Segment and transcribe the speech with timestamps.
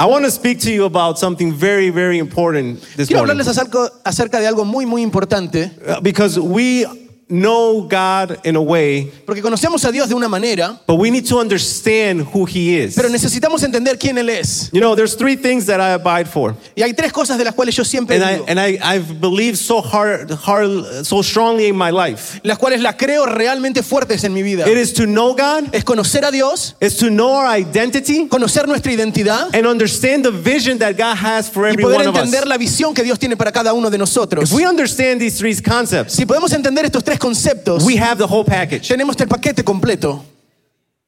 [0.00, 3.40] I want to speak to you about something very, very important this Quiero morning.
[3.44, 6.86] hablarles acerca, acerca de algo muy, muy importante, Uh, Because we
[7.28, 11.26] know God in a way, porque conocemos a Dios de una manera, but we need
[11.26, 12.94] to understand who He is.
[12.94, 14.70] pero necesitamos entender quién Él es.
[14.72, 16.54] You know, there's three things that I abide for.
[16.76, 19.58] Y hay tres cosas de las cuales yo siempre And, I, and I, I've believed
[19.58, 22.40] so hard, hard, so strongly in my life.
[22.42, 24.66] las cuales las creo realmente fuertes en mi vida.
[24.68, 28.66] It is to know God, Es conocer a Dios, it's to know our identity, conocer
[28.66, 32.14] nuestra identidad and understand the vision that God has for y every poder one of
[32.14, 32.22] us.
[32.22, 34.50] entender la visión que Dios tiene para cada uno de nosotros.
[34.50, 38.26] If we understand these three concepts, Si podemos entender estos tres conceptos, we have the
[38.26, 38.88] whole package.
[38.88, 40.22] tenemos el paquete completo.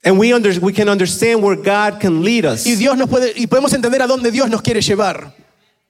[0.03, 2.67] And we, under, we can understand where God can lead us.
[2.67, 5.33] Y Dios nos puede y podemos entender a dónde Dios nos quiere llevar,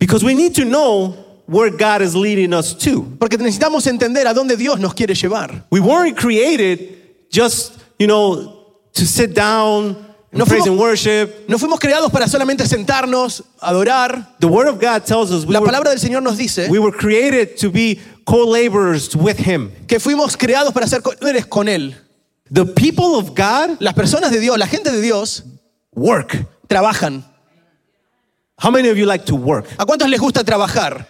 [0.01, 1.15] Because we need to know
[1.46, 3.02] where God is leading us to.
[3.19, 5.65] porque necesitamos entender a dónde Dios nos quiere llevar.
[5.70, 9.96] We weren't created just, you know, to sit down
[10.32, 11.48] No praise and worship.
[11.48, 14.37] No fuimos creados para solamente sentarnos, adorar.
[14.38, 16.79] The Word of God tells us we La were, palabra del Señor nos dice we
[16.79, 19.71] were created to be co-laborers with Him.
[19.87, 21.95] que fuimos creados para ser eres con Él.
[22.52, 25.45] The people of God Las personas de Dios, la gente de Dios,
[25.93, 26.46] work.
[26.68, 27.24] trabajan.
[28.62, 29.66] How many of you like to work?
[29.79, 31.07] ¿A cuántos les gusta trabajar?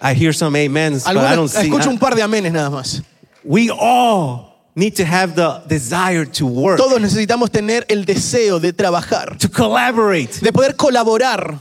[0.00, 1.66] I hear some amens, but I don't see.
[1.68, 3.02] escucho un par de amenes nada más.
[3.42, 8.72] We all need to have the desire to work, Todos necesitamos tener el deseo de
[8.72, 10.40] trabajar, to collaborate.
[10.40, 11.58] de poder colaborar.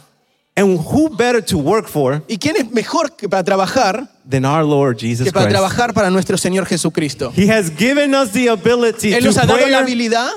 [0.58, 4.64] And who better to work for ¿Y quién es mejor que para trabajar than our
[4.64, 5.54] Lord Jesus que para Christ?
[5.60, 7.34] trabajar para nuestro Señor Jesucristo?
[7.36, 9.82] He has given us the ability Él to nos ha dado la prayer.
[9.82, 10.30] habilidad,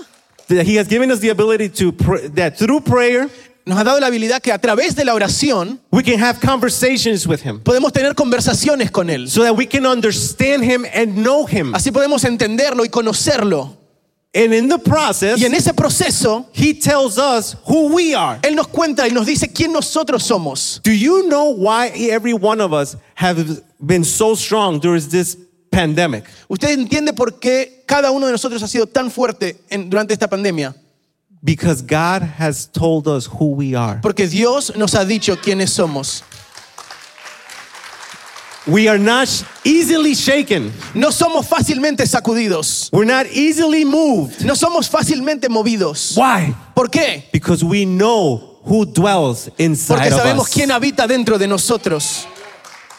[0.48, 3.28] He has given us the ability to pray, that through prayer
[3.64, 7.26] nos ha dado la habilidad que a través de la oración we can have conversations
[7.26, 9.28] with Him, podemos tener conversaciones con Él.
[9.28, 11.74] so that we can understand Him and know Him.
[11.76, 13.77] Así podemos entenderlo y conocerlo.
[14.34, 18.38] And in the process, Y en ese proceso, He tells us who we are.
[18.42, 20.80] Él nos cuenta y nos dice quién nosotros somos.
[20.84, 25.36] Do you know why every one of us have been so strong during this
[25.70, 26.24] pandemic?
[26.48, 30.28] ¿Usted entiende por qué cada uno de nosotros ha sido tan fuerte en- durante esta
[30.28, 30.74] pandemia?
[31.42, 34.00] Because God has told us who we are.
[34.02, 36.22] Porque Dios nos ha dicho quiénes somos.
[38.68, 39.28] We are not
[39.64, 40.70] easily shaken.
[40.94, 42.90] No somos fácilmente sacudidos.
[42.92, 44.44] We're not easily moved.
[44.44, 46.14] No somos fácilmente movidos.
[46.16, 46.54] Why?
[46.74, 47.24] ¿Por qué?
[47.32, 50.54] Because we know who dwells Porque inside of sabemos us.
[50.54, 52.26] quién habita dentro de nosotros.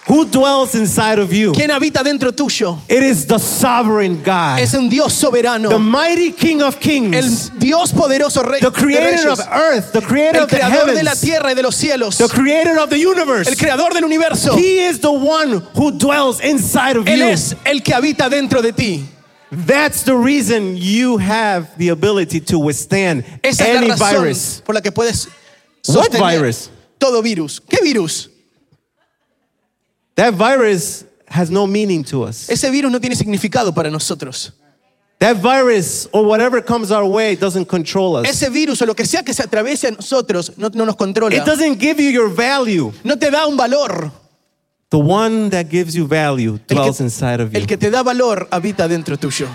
[0.10, 1.52] Who dwells inside of you?
[1.54, 2.80] ¿Quién habita dentro tuyo?
[2.90, 5.70] It is the sovereign God, Es un Dios soberano.
[5.70, 7.52] the mighty King of Kings.
[7.52, 10.86] El Dios poderoso rey the de creator of earth, the creator El of the creador
[10.96, 12.18] de la tierra y de los cielos.
[12.18, 13.48] the creator of the universe.
[13.48, 14.56] El creador del universo.
[14.58, 17.26] He is the one who dwells inside of Él you.
[17.26, 19.06] es el que habita dentro de ti.
[19.52, 24.62] That's the reason you have the ability to withstand Esa es la any razón virus.
[24.66, 25.28] por la que puedes
[25.88, 26.70] What sostener virus?
[27.00, 27.60] todo virus.
[27.60, 28.29] ¿Qué virus?
[30.20, 32.50] That virus has no meaning to us.
[32.50, 34.52] Ese virus no tiene significado para nosotros.
[35.20, 38.28] That virus or whatever comes our way doesn't control us.
[38.28, 41.34] Ese virus o lo que sea que se atraviese a nosotros no, no nos controla.
[41.34, 42.92] It doesn't give you your value.
[43.06, 44.12] No te da un valor.
[44.90, 47.60] The one that gives you value dwells que, inside of you.
[47.60, 49.48] el que te da valor habita dentro tuyo.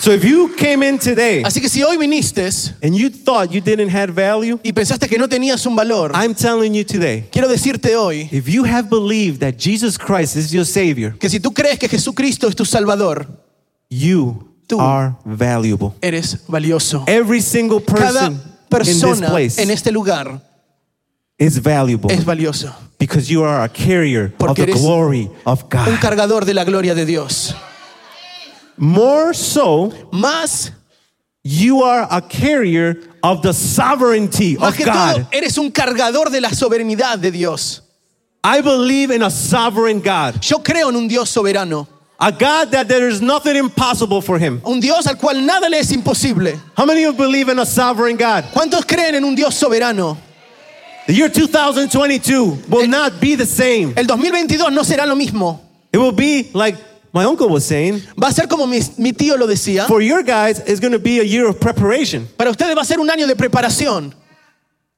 [0.00, 2.48] So if you came in today Así que si hoy viniste
[2.82, 6.34] and you thought you didn't have value, y pensaste que no tenías un valor, I'm
[6.34, 10.64] telling you today, quiero decirte hoy if you have believed that Jesus Christ is your
[10.64, 13.26] Savior, que si tú crees que Jesucristo es tu Salvador,
[13.90, 14.78] you Tú.
[14.80, 15.94] are valuable.
[16.00, 17.02] eres valioso.
[17.08, 20.40] Every single Cada person in this persona place en este lugar
[21.38, 22.72] is valuable es valioso.
[23.00, 25.98] because you are a carrier of the glory of Un God.
[26.00, 27.54] cargador de la gloria de Dios.
[28.78, 30.70] More so, Más,
[31.42, 35.14] you are a carrier of the sovereignty más of que God.
[35.16, 37.80] todo, eres un cargador de la soberanidad de Dios.
[38.44, 41.86] I believe in a sovereign God, Yo creo en un Dios soberano.
[42.20, 44.60] a God that there is nothing impossible for him.
[44.64, 46.58] Un Dios al cual nada le es imposible.
[46.76, 48.44] How many of you believe in a sovereign God?
[48.52, 50.16] ¿Cuántos creen en un Dios soberano?
[51.06, 53.94] The year 2022 will not be the same.
[53.96, 55.60] El 2022 no será lo mismo.
[55.92, 56.76] It will be like
[57.12, 58.02] my uncle was saying.
[58.20, 59.86] Va a ser como mi, mi tío lo decía.
[59.86, 62.26] For your guys, it's going to be a year of preparation.
[62.36, 64.14] Para ustedes va a ser un año de preparación.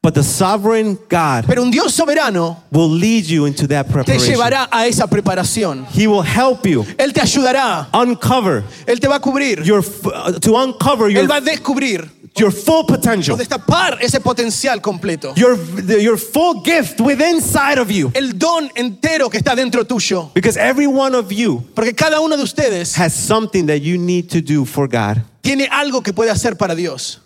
[0.03, 4.33] But the sovereign God Pero un Dios soberano will lead you into that te preparation.
[4.35, 5.85] llevará a esa preparación.
[5.93, 7.87] He will help you Él te ayudará.
[7.93, 9.63] uncover Él te va a cubrir.
[9.63, 14.21] your f- uh, to uncover your Él va a descubrir your full potential, destapar ese
[14.21, 15.35] potencial completo.
[15.37, 15.57] your
[16.01, 18.11] your full gift within inside of you.
[18.15, 20.33] El don entero que está dentro tuyo.
[20.35, 24.29] Because every one of you Porque cada uno de ustedes has something that you need
[24.31, 25.23] to do for God.
[25.43, 27.21] tiene algo que puede hacer para Dios.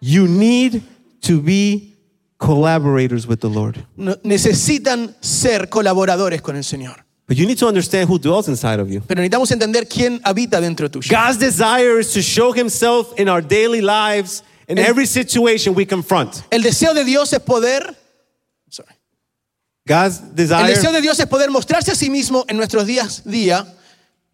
[0.00, 0.82] You need
[1.22, 1.94] to be
[2.38, 3.86] collaborators with the Lord.
[3.96, 7.04] Necesitan ser colaboradores con el Señor.
[7.32, 9.00] But you need to understand who dwells inside of you.
[9.06, 11.08] Pero necesitamos entender quién habita dentro tuyo.
[11.10, 15.86] God's desire is to show himself in our daily lives in El- every situation we
[15.86, 16.42] confront.
[16.50, 17.96] El deseo de Dios es poder,
[18.68, 18.90] sorry.
[19.86, 23.22] God's desire el deseo de Dios es poder mostrarse a sí mismo en nuestros días
[23.24, 23.64] día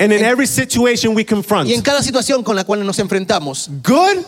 [0.00, 1.68] and in every situation we confront.
[1.68, 4.24] y en cada situación con la cual nos enfrentamos, Good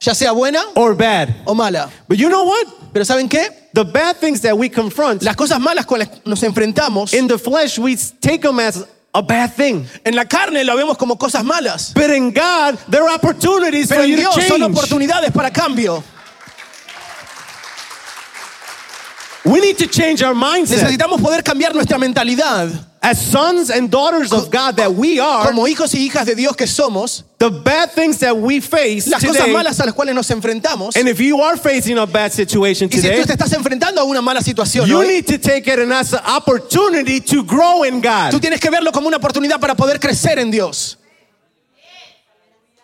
[0.00, 1.34] ya sea buena or bad.
[1.46, 1.90] o mala.
[2.08, 2.66] But you know what?
[2.92, 3.48] Pero ¿saben qué?
[3.74, 7.26] The bad things that we confront Las cosas malas con las que nos enfrentamos in
[7.28, 9.86] the flesh, we take them as a bad thing.
[10.04, 11.92] en la carne lo vemos como cosas malas.
[11.94, 15.50] But in God, there are opportunities Pero for en you to Dios son oportunidades para
[15.50, 16.02] cambio.
[19.44, 20.82] We need to change our mindset.
[20.82, 22.68] Necesitamos poder cambiar nuestra mentalidad.
[23.02, 26.56] As sons and daughters of God that we are, Como hijos y hijas de Dios
[26.56, 30.14] que somos, the bad things that we face las cosas today, malas a las cuales
[30.14, 30.96] nos enfrentamos.
[30.96, 34.00] and if you are facing a bad situation Y si today, tú te estás enfrentando
[34.00, 37.84] a una mala situación you hoy, need to take it as an opportunity to grow
[37.84, 38.30] in God.
[38.32, 40.96] tú tienes que verlo como una oportunidad para poder crecer en Dios.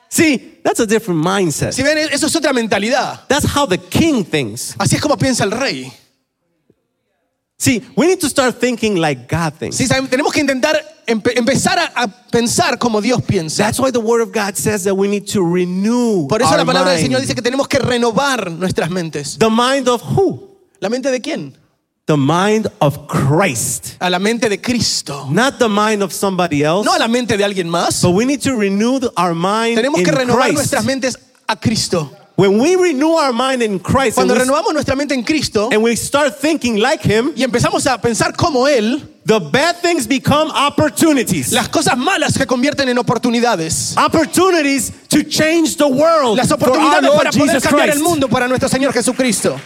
[0.08, 1.72] See, that's a different mindset.
[1.72, 3.26] Si ven, eso es otra mentalidad.
[3.28, 4.74] That's how the king thinks.
[4.78, 5.90] Así es como piensa el rey.
[7.62, 9.76] See, we need to start thinking like God thinks.
[9.76, 10.76] Sí, tenemos que intentar
[11.06, 13.58] empe- empezar a, a pensar como Dios piensa.
[13.58, 16.64] That's why the word of God says that we need to renew Por eso la
[16.64, 17.22] palabra del Señor mind.
[17.22, 19.38] dice que tenemos que renovar nuestras mentes.
[19.38, 20.58] The mind of who?
[20.80, 21.56] ¿La mente de quién?
[22.06, 23.94] The mind of Christ.
[24.00, 25.28] A la mente de Cristo.
[25.30, 26.84] Not the mind of somebody else.
[26.84, 28.02] No a la mente de alguien más.
[28.02, 30.54] But we need to renew our mind Tenemos in que renovar Christ.
[30.56, 31.16] nuestras mentes
[31.46, 32.10] a Cristo.
[32.34, 35.68] When we renew our mind in Christ and Cuando we, renovamos nuestra mente en Cristo
[35.70, 40.06] and we start thinking like Him, y empezamos a pensar como Él, the bad things
[40.06, 41.52] become opportunities.
[41.52, 43.94] las cosas malas se convierten en oportunidades.
[43.98, 48.68] Opportunities to change the world Las oportunidades para poder Jesus cambiar el mundo para nuestro
[48.68, 49.60] Señor Jesucristo.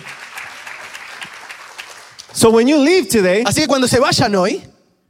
[2.32, 4.62] So when you leave today, Así que cuando se vayan hoy,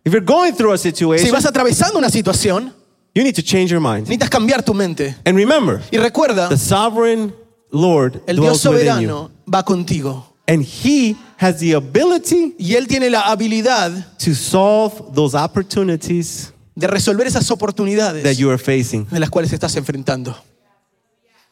[0.05, 2.73] if you're going through a situation, si vas atravesando una situación,
[3.15, 4.07] you need to change your mind.
[4.07, 5.17] necesitas cambiar tu mente.
[5.25, 7.33] And remember, Y recuerda, the sovereign
[7.77, 9.09] Lord el Dios dwells within you.
[9.09, 10.33] soberano va contigo.
[10.49, 16.87] And He has the ability Y Él tiene la habilidad to solve those opportunities de
[16.87, 19.07] resolver esas that oportunidades you are facing.
[19.11, 20.37] de las cuales estás enfrentando.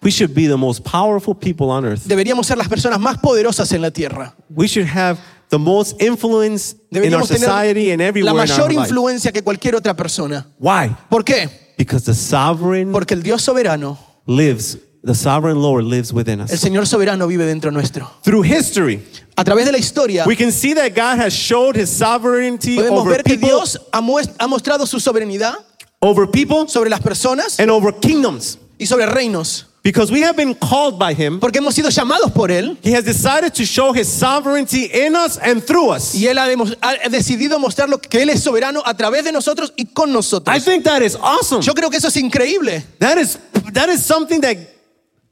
[0.03, 2.03] We should be the most powerful people on earth.
[2.05, 4.35] Deberíamos ser las personas más poderosas en la tierra.
[4.51, 5.19] We should have
[5.49, 8.81] the most influence in our Deberíamos society and tener everywhere la in our mayor life.
[8.91, 10.47] influencia que cualquier otra persona.
[10.59, 10.95] Why?
[11.09, 11.49] ¿Por qué?
[11.79, 16.51] Because the sovereign Porque el Dios soberano, lives, the sovereign Lord lives within us.
[16.51, 16.59] el.
[16.59, 18.11] Señor soberano vive dentro nuestro.
[18.23, 19.03] Through history,
[19.37, 23.01] A través de la historia we can see that God has showed his sovereignty podemos
[23.01, 25.57] over ver que people, Dios ha, ha mostrado su soberanía
[26.01, 28.59] over people sobre las personas and over kingdoms.
[28.79, 29.67] y sobre reinos.
[29.83, 33.05] Because we have been called by him, Porque hemos sido llamados por Él he has
[33.05, 36.15] decided to show his sovereignty in us and through us.
[36.15, 36.47] y Él ha,
[36.81, 40.57] ha decidido mostrar lo que Él es soberano a través de nosotros y con nosotros.
[40.57, 41.61] I think that is awesome.
[41.61, 42.83] Yo creo que eso es increíble.
[42.99, 43.39] That is
[43.75, 44.57] that is something that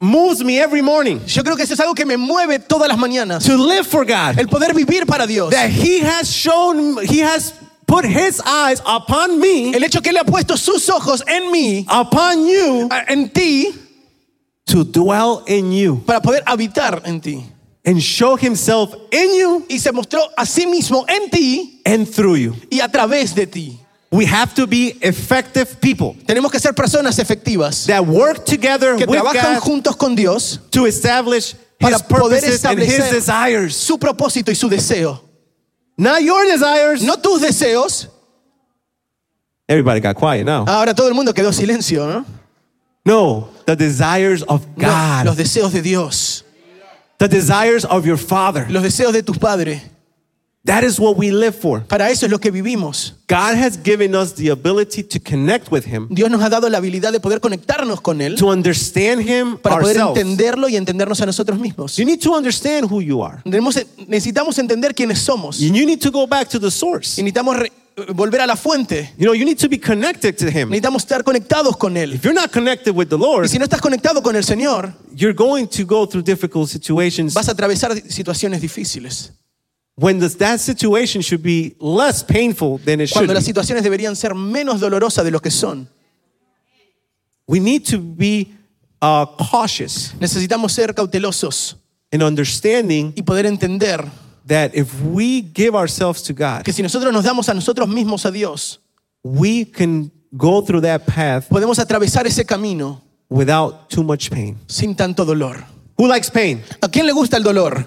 [0.03, 2.97] moves me every morning Yo creo que eso es algo que me mueve todas las
[2.97, 3.43] mañanas.
[3.45, 4.37] to live for God.
[4.37, 5.49] El poder vivir para Dios.
[5.51, 7.53] That he has shown he has
[7.87, 11.85] put his eyes upon me, El hecho que Él ha puesto sus ojos en mí,
[11.89, 13.73] upon you a- en ti,
[14.65, 17.45] to dwell in you para poder habitar en ti.
[17.85, 22.37] and show himself in you Y se mostró a sí mismo en ti and through
[22.37, 22.55] you.
[22.69, 23.79] y a través de ti.
[24.15, 29.05] We have to be effective people Tenemos que ser personas efectivas that work together que
[29.05, 33.11] with trabajan God juntos con Dios to establish para his poder purposes and his establecer
[33.11, 33.75] desires.
[33.75, 35.19] su propósito y su deseo.
[35.97, 37.01] Not your desires.
[37.01, 38.07] No tus deseos.
[39.67, 40.65] Everybody got quiet now.
[40.67, 42.25] Ahora todo el mundo quedó silencio, ¿no?
[43.05, 45.25] No, the desires of No, God.
[45.25, 46.43] los deseos de Dios,
[47.17, 48.65] the desires of your father.
[48.69, 49.81] los deseos de tu Padre.
[50.65, 51.83] That is what we live for.
[51.87, 53.15] Para eso es lo que vivimos.
[53.27, 56.77] God has given us the ability to connect with Him, Dios nos ha dado la
[56.77, 60.21] habilidad de poder conectarnos con Él to understand Him para poder ourselves.
[60.21, 61.97] entenderlo y entendernos a nosotros mismos.
[61.97, 63.41] You need to understand who you are.
[63.43, 65.61] Necesitamos entender quiénes somos.
[65.61, 67.21] And you need to go back to the source.
[67.21, 67.57] necesitamos
[68.13, 69.11] volver a la fuente.
[69.17, 70.69] You know, you need to be connected to Him.
[70.69, 72.13] Necesitamos estar conectados con Él.
[72.13, 74.93] If you're not connected with the Lord, Y si no estás conectado con el Señor,
[75.13, 79.33] you're going to go through difficult situations vas a atravesar situaciones difíciles.
[79.95, 83.51] When this, that situation should be less painful than it should Cuando las be.
[83.53, 85.87] situaciones deberían ser menos dolorosas de lo que son.
[87.47, 88.53] We need to be
[89.01, 91.75] uh, cautious Necesitamos ser cautelosos
[92.11, 94.03] in understanding y poder entender
[94.47, 98.25] that if we give ourselves to God, que si nosotros nos damos a nosotros mismos
[98.25, 98.79] a Dios,
[99.23, 104.57] we can go through that path podemos atravesar ese camino without too much pain.
[104.67, 105.63] sin tanto dolor.
[105.97, 106.61] Who likes pain?
[106.81, 107.85] ¿A quién le gusta el dolor?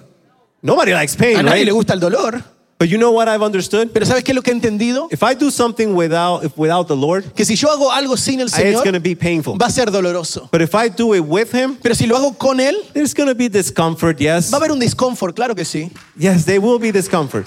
[0.67, 1.67] Nobody likes pain, A nadie right?
[1.67, 2.43] le gusta el dolor.
[2.79, 3.89] But you know what I've understood?
[3.91, 5.09] Pero ¿sabes qué es lo que he entendido?
[5.11, 8.41] If I do something without if without the Lord, Que si yo hago algo sin
[8.41, 9.57] el it's Señor, going to be painful.
[9.57, 10.51] va a ser doloroso.
[10.53, 13.29] But if I do it with Him, Pero si lo hago con Él, there's going
[13.31, 14.19] to be discomfort.
[14.21, 15.91] Yes, va a haber un discomfort, claro que sí.
[16.19, 17.47] yes, there will be discomfort.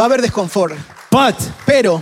[0.00, 0.72] Va a haber desconfort.
[1.10, 1.34] But
[1.66, 2.00] Pero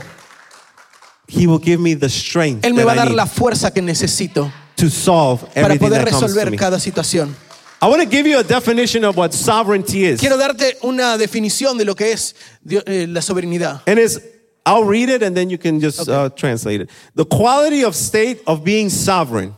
[1.27, 3.27] He will give me the strength Él me va a that I dar need la
[3.27, 6.57] fuerza que necesito to solve para everything poder that comes to resolver me.
[6.57, 7.35] cada situación.
[7.81, 11.79] I want to give you a definition of what sovereignty is, Quiero darte una definición
[11.79, 12.35] de lo que es
[12.69, 13.81] eh, la soberanía.
[13.87, 14.19] and it's.
[14.67, 16.91] I'll read it and then you can just uh, translate it.
[17.15, 19.57] The quality of state of being sovereign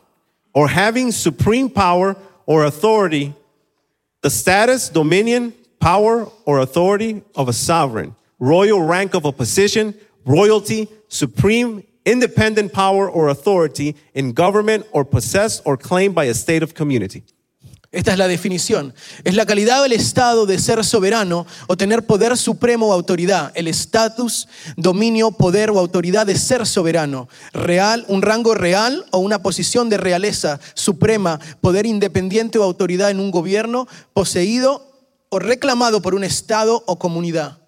[0.54, 3.34] or having supreme power or authority,
[4.22, 10.86] the status, dominion, power, or authority of a sovereign, royal rank of a position, royalty,
[11.08, 16.74] supreme independent power or authority in government or possessed or claimed by a state of
[16.74, 17.24] community.
[17.92, 18.94] Esta es la definición.
[19.24, 23.50] Es la calidad del estado de ser soberano o tener poder supremo o autoridad.
[23.56, 27.28] El estatus, dominio, poder o autoridad de ser soberano.
[27.52, 33.18] Real, un rango real o una posición de realeza suprema, poder independiente o autoridad en
[33.18, 34.86] un gobierno, poseído
[35.28, 37.58] o reclamado por un estado o comunidad.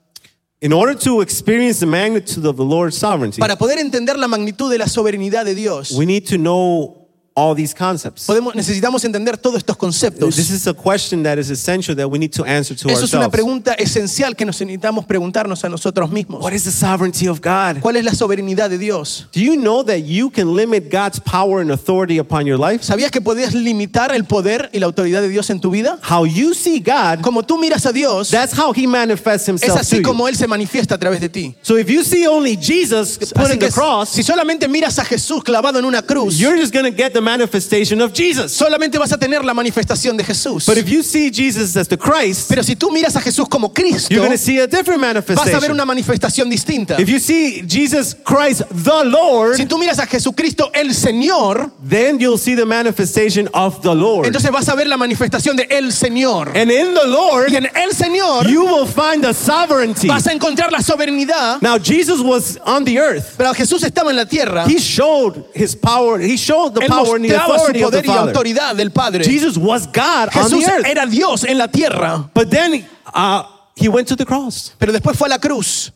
[0.61, 4.71] In order to experience the magnitude of the Lord's sovereignty, Para poder entender la magnitud
[4.71, 7.02] de la soberanía de Dios, we need to know
[7.35, 8.27] all these concepts.
[8.27, 10.37] podemos, necesitamos entender todos estos conceptos.
[10.37, 13.13] This is a question that is essential that we need to answer to Eso es
[13.15, 13.31] una ourselves.
[13.33, 16.43] pregunta esencial que nos necesitamos preguntarnos a nosotros mismos.
[16.43, 17.81] What is the sovereignty of God?
[17.81, 19.27] ¿Cuál es la soberanía de Dios?
[19.33, 22.85] Do you know that you can limit God's power and authority upon your life?
[22.85, 25.99] ¿Sabías que podías limitar el poder y la autoridad de Dios en tu vida?
[26.03, 29.75] How you see God, Como tú miras a Dios, that's how he manifests es himself
[29.75, 30.03] to así you.
[30.03, 31.55] como Él se manifiesta a través de ti.
[31.63, 35.43] So if you see only Jesus put in the cross, si solamente miras a Jesús
[35.43, 38.53] clavado en una cruz, you're just going to get the manifestation of Jesus.
[38.53, 40.67] solamente vas a tener la manifestación de Jesús.
[40.67, 43.73] But if you see Jesus as the Christ, Pero si tú miras a Jesús como
[43.73, 45.71] Cristo, you're going to see a different vas a ver manifestation.
[45.73, 47.01] una manifestación distinta.
[47.01, 52.19] If you see Jesus Christ the Lord, Si tú miras a Jesucristo el Señor, then
[52.19, 54.27] you'll see the manifestation of the Lord.
[54.27, 56.49] entonces vas a ver la manifestación de el Señor.
[56.55, 60.09] And in the Lord, Y en el Señor you will find the sovereignty.
[60.09, 61.13] vas a encontrar la soberanía.
[61.61, 63.35] Now, Jesus was on the earth.
[63.37, 64.67] Pero Jesús estaba en la tierra.
[64.67, 66.19] He showed his power.
[66.19, 69.25] He showed the Él power mostraba su poder y autoridad del Padre.
[69.25, 73.43] Jesus was God on Jesús the era Dios en la tierra, But then uh,
[73.77, 74.75] he went to the cross.
[74.79, 75.93] pero después fue a la cruz.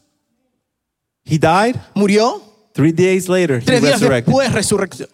[1.24, 1.76] He died.
[1.94, 2.42] Murió.
[2.72, 4.32] Three days later, he Tres días resurrected.
[4.32, 5.08] después resurrección.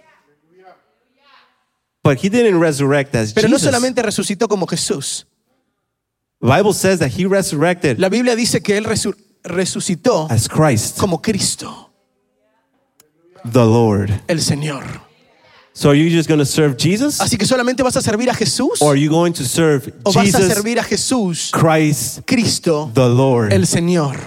[2.03, 3.71] But he didn't resurrect as Pero no Jesus.
[3.71, 5.25] solamente resucitó como Jesús.
[6.41, 10.99] The Bible says that he resurrected La Biblia dice que Él resu- resucitó as Christ,
[10.99, 11.93] como Cristo,
[13.45, 14.11] the Lord.
[14.27, 14.83] el Señor.
[15.75, 17.21] So are you just going to serve Jesus?
[17.21, 20.13] Así que solamente vas a servir a Jesús Or are you going to serve o
[20.13, 23.53] vas a Jesus servir a Jesús, Christ, Cristo, the Lord?
[23.53, 24.19] el Señor.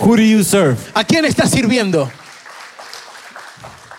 [0.00, 0.78] Who do you serve?
[0.94, 2.10] ¿A quién estás sirviendo?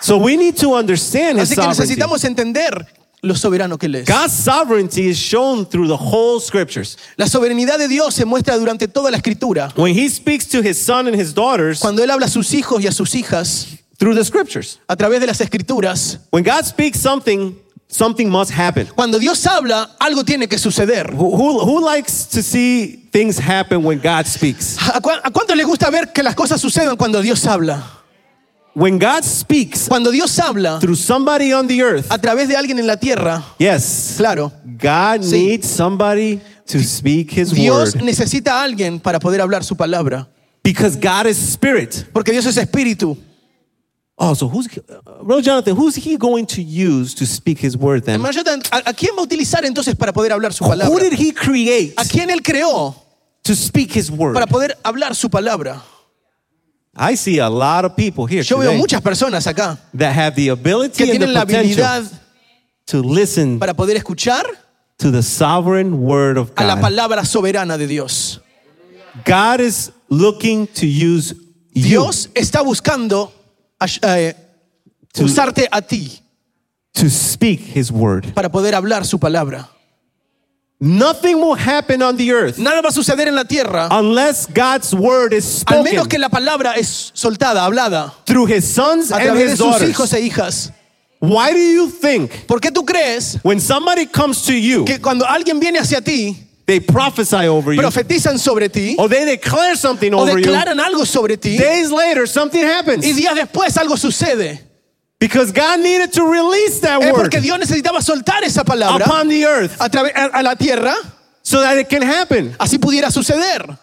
[0.02, 1.82] So we need to understand his Así que sovereignty.
[1.82, 2.88] necesitamos entender
[3.22, 4.08] lo soberano que Él es.
[4.08, 6.98] God's sovereignty is shown through the whole scriptures.
[7.18, 9.74] La soberanía de Dios se muestra durante toda la escritura.
[9.76, 12.82] When he speaks to his son and his daughters Cuando Él habla a sus hijos
[12.82, 14.80] y a sus hijas through the scriptures.
[14.88, 17.56] a través de las escrituras, When God speaks something,
[17.88, 18.88] something must happen.
[18.96, 21.12] cuando Dios habla, algo tiene que suceder.
[21.14, 24.78] Who, who, who likes to see things happen when God speaks?
[24.94, 27.84] ¿A cu- a cuántos les gusta ver que las cosas sucedan cuando Dios habla?
[28.76, 32.78] When God speaks Cuando Dios habla through somebody on the earth, a través de alguien
[32.80, 35.32] en la tierra, yes, claro, God Sí.
[35.48, 40.28] needs somebody to speak his Dios word necesita a alguien para poder hablar su palabra.
[40.64, 42.06] because God is spirit.
[42.14, 43.18] Porque Dios es espíritu.
[44.22, 44.68] Oh, so who's,
[45.24, 48.16] Brother Jonathan, who's he going to use to speak his word then?
[48.16, 51.14] Hermano Jonathan, ¿A, a quién va a utilizar entonces para poder hablar su Who did
[51.14, 52.96] he create ¿A quién Él creó
[53.44, 54.34] to speak his word?
[54.34, 55.82] para poder hablar su palabra?
[56.94, 60.36] I see a lot of people here Yo veo today muchas personas acá that have
[60.36, 62.12] the que ability and tienen la the potential habilidad
[62.88, 64.44] to listen para poder escuchar
[64.98, 66.82] to the sovereign word of a la God.
[66.82, 68.42] palabra soberana de Dios.
[69.24, 71.34] God is looking to use
[71.72, 73.32] you Dios está buscando
[74.02, 74.34] eh,
[75.14, 76.22] To- usarte a ti
[76.94, 78.34] to speak his word.
[78.34, 79.70] para poder hablar su palabra.
[80.82, 84.94] Nothing will happen on the earth Nada va a suceder en la tierra unless God's
[84.94, 89.16] word is al menos que spoken la palabra es soltada, hablada, through his sons a
[89.18, 90.14] and través de his sus hijos daughters.
[90.14, 90.72] e hijas.
[91.20, 95.26] Why do you think ¿Por qué tú crees when somebody comes to you, que cuando
[95.26, 96.38] alguien viene hacia ti,
[96.70, 100.46] they prophesy over you profetizan sobre ti or they declare something o over you?
[100.46, 103.06] declaran algo sobre ti Days later, something happens.
[103.06, 104.62] y días después algo sucede?
[105.20, 109.28] Because God needed to release that Es word porque Dios necesitaba soltar esa palabra upon
[109.28, 110.96] the earth a, través- a- a la tierra,
[111.42, 112.56] so that it can happen.
[112.58, 113.78] así pudiera suceder.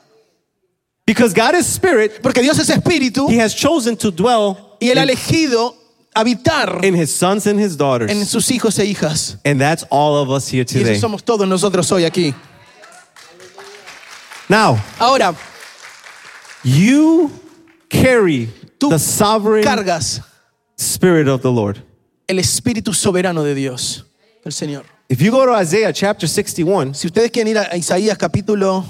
[1.07, 4.99] Because God is spirit, Porque Dios es espíritu He has chosen to dwell y Él
[4.99, 5.75] ha elegido
[6.15, 8.29] habitar in His sons and His en daughters.
[8.29, 9.37] sus hijos e hijas.
[9.45, 10.93] And that's all of us here Y today.
[10.97, 12.35] eso somos todos nosotros hoy aquí.
[14.49, 15.35] Now, Ahora,
[16.63, 17.31] you
[17.89, 18.49] carry
[18.79, 20.21] Tú the sovereign cargas
[20.77, 21.79] spirit of the Lord.
[22.29, 24.05] el espíritu soberano de Dios,
[24.45, 24.85] el Señor.
[25.09, 28.85] If you go to Isaiah chapter 61, Si ustedes quieren ir a Isaías capítulo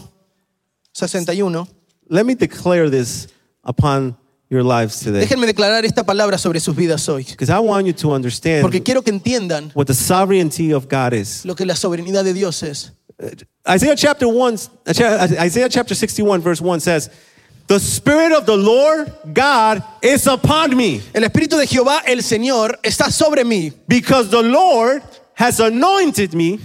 [0.92, 1.66] 61,
[2.08, 3.28] let me declare this
[3.62, 4.16] upon
[4.48, 5.20] your lives today.
[5.20, 7.24] déjenme declarar esta palabra sobre sus vidas hoy.
[7.24, 11.12] Because I want you to understand Porque quiero que entiendan what the sovereignty of God
[11.12, 11.44] is.
[11.44, 12.92] lo que la soberanía de Dios es.
[13.68, 17.10] Isaiah chapter 1, uh, Isaiah chapter 61, verse 1 says,
[17.66, 22.76] The Spirit of the Lord God is upon me, El espíritu de Jehová, el Señor,
[22.82, 25.02] está sobre mí, because the Lord
[25.34, 26.60] has anointed me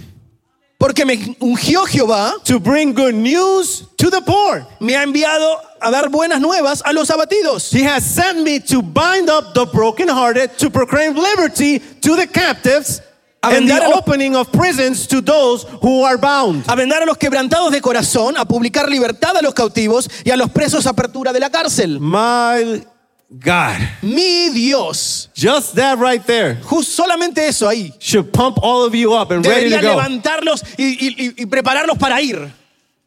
[0.82, 4.66] porque me ungió Jehová, to bring good news to the poor.
[4.80, 8.82] me ha enviado a dar buenas nuevas a los abatidos, He has sent me to
[8.82, 13.00] bind up the brokenhearted, to proclaim liberty to the captives,
[13.44, 16.64] A and the opening of prisons to those who are bound.
[16.68, 20.36] a vendar a los quebrantados de corazón, a publicar libertad a los cautivos y a
[20.36, 21.98] los presos apertura de la cárcel.
[21.98, 22.84] My
[23.30, 23.78] God.
[24.02, 29.12] Mi Dios, Just that right there Jus- solamente eso ahí, should pump all of you
[29.12, 32.48] up and ready to go levantarlos y- y- y prepararlos para ir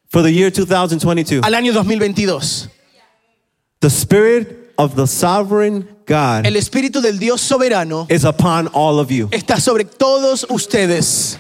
[0.10, 1.44] for the year 2022.
[1.46, 2.68] al año 2022.
[3.80, 9.10] The Spirit of the sovereign God El espíritu del Dios soberano is upon all of
[9.12, 9.28] you.
[9.32, 11.38] está sobre todos ustedes.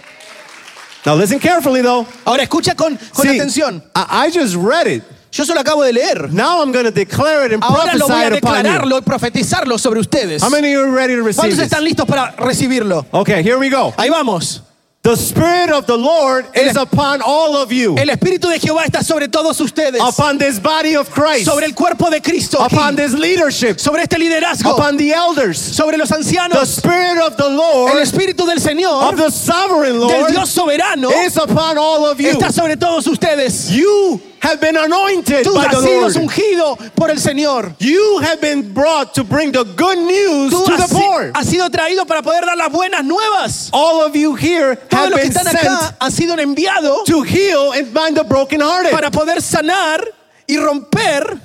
[1.05, 2.07] Now listen carefully though.
[2.25, 3.83] Ahora escucha con, con See, atención.
[3.95, 5.03] I, I just read it.
[5.31, 6.31] Yo solo acabo de leer.
[6.31, 9.77] Now I'm going to declare it and Ahora lo voy prophesy a declararlo y profetizarlo
[9.77, 10.41] sobre ustedes.
[10.41, 13.05] How many are ready to receive ¿Cuántos están listos para recibirlo?
[13.11, 13.93] Okay, here we go.
[13.97, 14.61] Ahí vamos.
[15.05, 17.95] The Spirit of the Lord is upon all of you.
[17.95, 20.01] El Espíritu de Jehová está sobre todos ustedes.
[20.01, 21.45] Upon this body of Christ.
[21.45, 22.57] Sobre el cuerpo de Cristo.
[22.57, 22.73] aquí.
[22.75, 23.79] Upon this leadership.
[23.79, 24.73] Sobre este liderazgo.
[24.73, 25.59] Upon the elders.
[25.59, 26.67] Sobre los The ancianos.
[26.75, 29.13] Spirit of the El Lord, Espíritu del Señor.
[29.13, 31.11] of the sovereign Del Lord, Dios soberano.
[31.23, 32.31] is upon all of you.
[32.31, 33.69] Está sobre todos ustedes.
[33.71, 36.15] You have been anointed Tú by has the sido Lord.
[36.17, 37.75] ungido por el Señor.
[37.79, 41.31] You have been brought to bring the good news Tú to has, the poor.
[41.33, 43.69] has sido traído para poder dar las buenas nuevas.
[43.73, 47.23] All of you here Todos have los que been están sent han sido enviados to
[47.23, 48.91] heal and bind the brokenhearted.
[48.91, 50.03] para poder sanar
[50.47, 51.39] y romper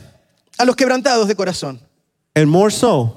[0.59, 1.81] a los quebrantados de corazón.
[2.35, 3.17] And more so,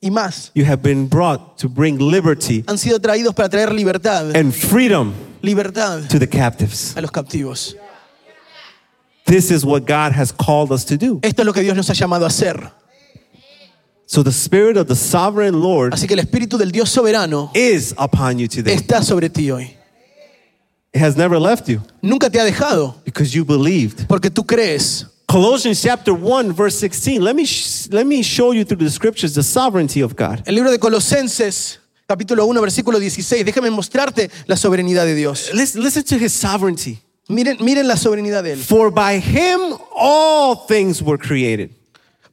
[0.00, 4.34] Y más, you have been brought to bring liberty han sido traídos para traer libertad,
[4.36, 6.96] and freedom libertad to the captives.
[6.96, 7.74] a los captivos.
[9.28, 11.20] This is what God has called us to do.
[11.22, 12.72] Esto es lo que Dios nos ha llamado a hacer.
[14.06, 17.94] So the Spirit of the sovereign Lord Así que el Espíritu del Dios soberano is
[17.98, 18.74] upon you today.
[18.74, 19.76] está sobre ti hoy.
[20.94, 24.06] It has never left you Nunca te ha dejado because you believed.
[24.08, 25.04] porque tú crees.
[25.26, 27.20] Colossians chapter 1 verse 16.
[27.22, 30.42] Let me sh- let me show you through the scriptures the sovereignty of God.
[30.46, 33.44] El libro de Colosenses, capítulo 1, versículo 16.
[33.44, 35.50] Déjame mostrarte la soberanía de Dios.
[35.52, 36.98] Listen, listen to his sovereignty.
[37.28, 38.58] Miren, miren la soberanía de Él.
[38.58, 41.70] For by him all things were created.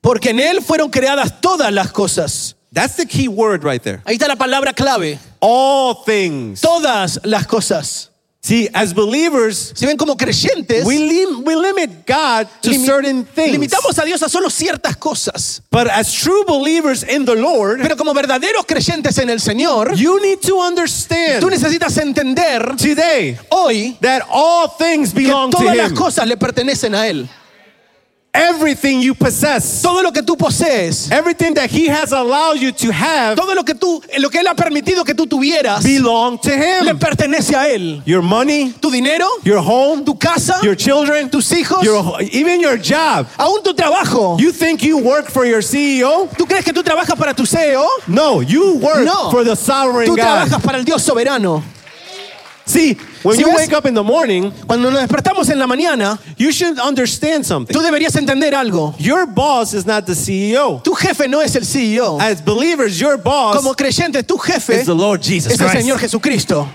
[0.02, 2.56] Porque en Él fueron creadas todas las cosas.
[2.72, 4.02] That's the key word right there.
[4.06, 5.20] Ahí está la palabra clave.
[5.40, 6.62] All things.
[6.62, 8.12] Todas las cosas.
[8.46, 13.26] See, as believers, Si ven como creyentes, we, lim- we limit God to limi- certain
[13.26, 13.52] things.
[13.58, 15.64] limitamos a Dios a solo ciertas cosas.
[15.72, 20.20] But as true believers in the Lord, Pero como verdaderos creyentes en el Señor, you
[20.22, 25.76] need to understand tú necesitas entender today hoy that all things que belong to todas
[25.76, 25.96] las him.
[25.98, 27.28] cosas le pertenecen a Él.
[28.36, 32.92] Everything you possess, Todo lo que tú posees, everything that he has allowed you to
[32.92, 36.50] have todo lo que tú, lo que Él ha permitido que tú tuvieras, belong to
[36.50, 37.00] le him.
[37.00, 38.02] pertenece a Él.
[38.06, 42.78] Your money, Tu dinero, your home, tu casa, your children, tus hijos, your, even your
[42.78, 43.26] job.
[43.38, 44.38] aún tu trabajo.
[44.40, 46.28] You think you work for your CEO?
[46.38, 47.88] ¿Tú crees que tú trabajas para tu CEO?
[48.08, 49.32] No, you work No.
[49.32, 50.22] for the sovereign Tú God.
[50.24, 51.64] trabajas para el Dios soberano.
[52.68, 55.68] See, when Si you ves- wake up in the morning, Cuando nos despertamos en la
[55.68, 57.74] mañana, you should understand something.
[57.76, 58.96] tú deberías entender algo.
[58.98, 60.82] Your boss is not the CEO.
[60.84, 62.20] Tu jefe no es el CEO.
[62.20, 65.86] As believers, your boss Como creyente, tu jefe is the Lord Jesus es el Christ.
[65.86, 66.68] Señor Jesucristo.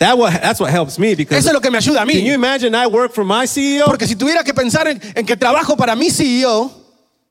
[0.00, 2.24] That what, that's what helps me because Eso es lo que me ayuda a can
[2.24, 3.84] you imagine I work for my CEO?
[3.84, 6.72] Porque si tuviera que pensar en, en que trabajo para mi CEO,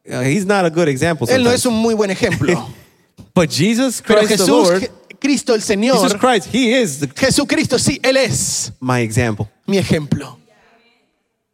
[0.05, 1.27] he's not a good example.
[1.27, 1.60] él no sometimes.
[1.60, 2.69] es un muy buen ejemplo.
[3.34, 7.77] But Jesus Pero Christ the Lord, Cristo el Jesus Señor, Christ, He is the, Jesucristo,
[7.77, 9.47] sí, Él es my example.
[9.65, 10.38] mi ejemplo.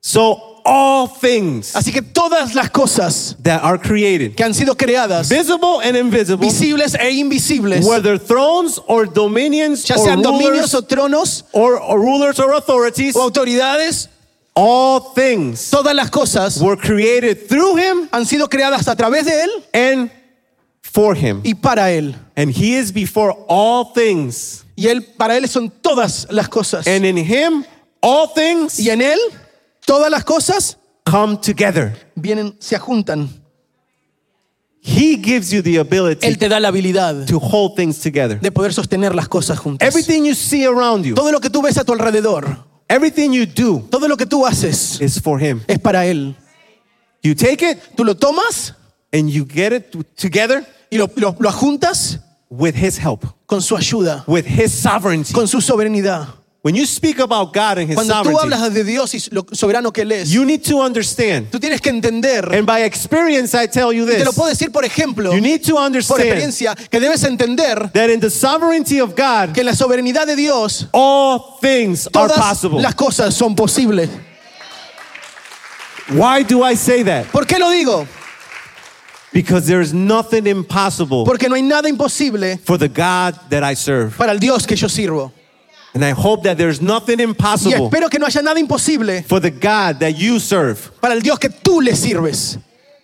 [0.02, 5.30] So all things Así que todas las cosas that are created, que han sido creadas,
[5.30, 10.74] visible and invisible, visibles e invisibles, whether thrones or dominions ya or sean dominios rulers
[10.74, 14.10] o tronos or, or rulers or authorities, o autoridades,
[14.56, 19.44] all things todas las cosas were created through him han sido creadas a través de
[19.44, 20.12] Él and
[20.92, 21.42] for him.
[21.44, 22.16] y para Él.
[22.36, 24.64] And he is before all things.
[24.78, 26.86] Y él, para Él son todas las cosas.
[26.88, 27.64] And in him,
[28.02, 29.20] all things Y en Él,
[29.86, 31.94] todas las cosas come together.
[32.16, 33.30] vienen, se juntan.
[34.88, 38.40] He gives you the ability Él te da la habilidad to hold things together.
[38.40, 39.88] de poder sostener las cosas juntas.
[39.88, 43.46] Everything you see around you, Todo lo que tú ves a tu alrededor, everything you
[43.48, 45.62] do todo lo que tú haces is for him.
[45.68, 46.36] es para Él.
[47.24, 48.76] You take it Tú lo tomas
[49.12, 52.20] and you get it to- together y lo, lo, lo juntas
[52.50, 55.34] with his help, con su ayuda, with his sovereignty.
[55.34, 56.28] con su soberanidad.
[56.62, 59.46] When you speak about God and his Cuando tú sovereignty, hablas de Dios y lo
[59.52, 61.52] soberano que Él es, you need to understand.
[61.52, 64.50] tú tienes que entender, And by experience, I tell you y te lo this puedo
[64.50, 68.32] decir por ejemplo, you need to por understand experiencia, que debes entender that in the
[68.32, 72.82] sovereignty of God, que en la soberanidad de Dios all things are todas possible.
[72.82, 74.10] las cosas son posibles.
[76.10, 77.26] Why do I say that?
[77.32, 78.08] ¿Por qué lo digo?
[79.36, 83.76] Because there is nothing impossible Porque no hay nada imposible for the God that I
[83.76, 84.16] serve.
[84.18, 85.34] para el Dios que yo sirvo.
[85.94, 89.42] And I hope that there's nothing Y impossible espero que no haya nada imposible for
[89.42, 90.90] the God that you serve.
[91.02, 92.58] para el Dios que tú le sirves.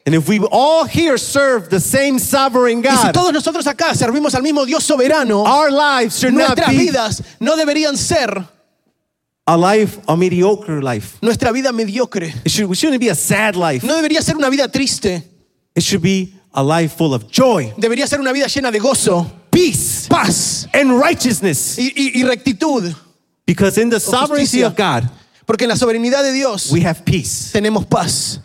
[0.06, 3.94] And if we all here serve the same sovereign Y si God, todos nosotros acá
[3.94, 8.48] servimos al mismo Dios soberano, our lives should not nuestras be vidas no deberían ser
[9.46, 11.18] a life, a mediocre life.
[11.22, 12.34] nuestra vida mediocre.
[12.46, 13.86] It, should, it shouldn't be a sad life.
[13.86, 15.31] No debería ser una vida triste.
[15.76, 19.26] It should be a life full of joy, Debería ser una vida llena de gozo,
[19.52, 21.78] peace, paz and righteousness.
[21.80, 22.94] y, y- y rectitud.
[23.46, 25.10] Because in the sovereignty of God,
[25.46, 27.52] Porque en la soberanía de Dios we have peace.
[27.54, 28.40] tenemos paz.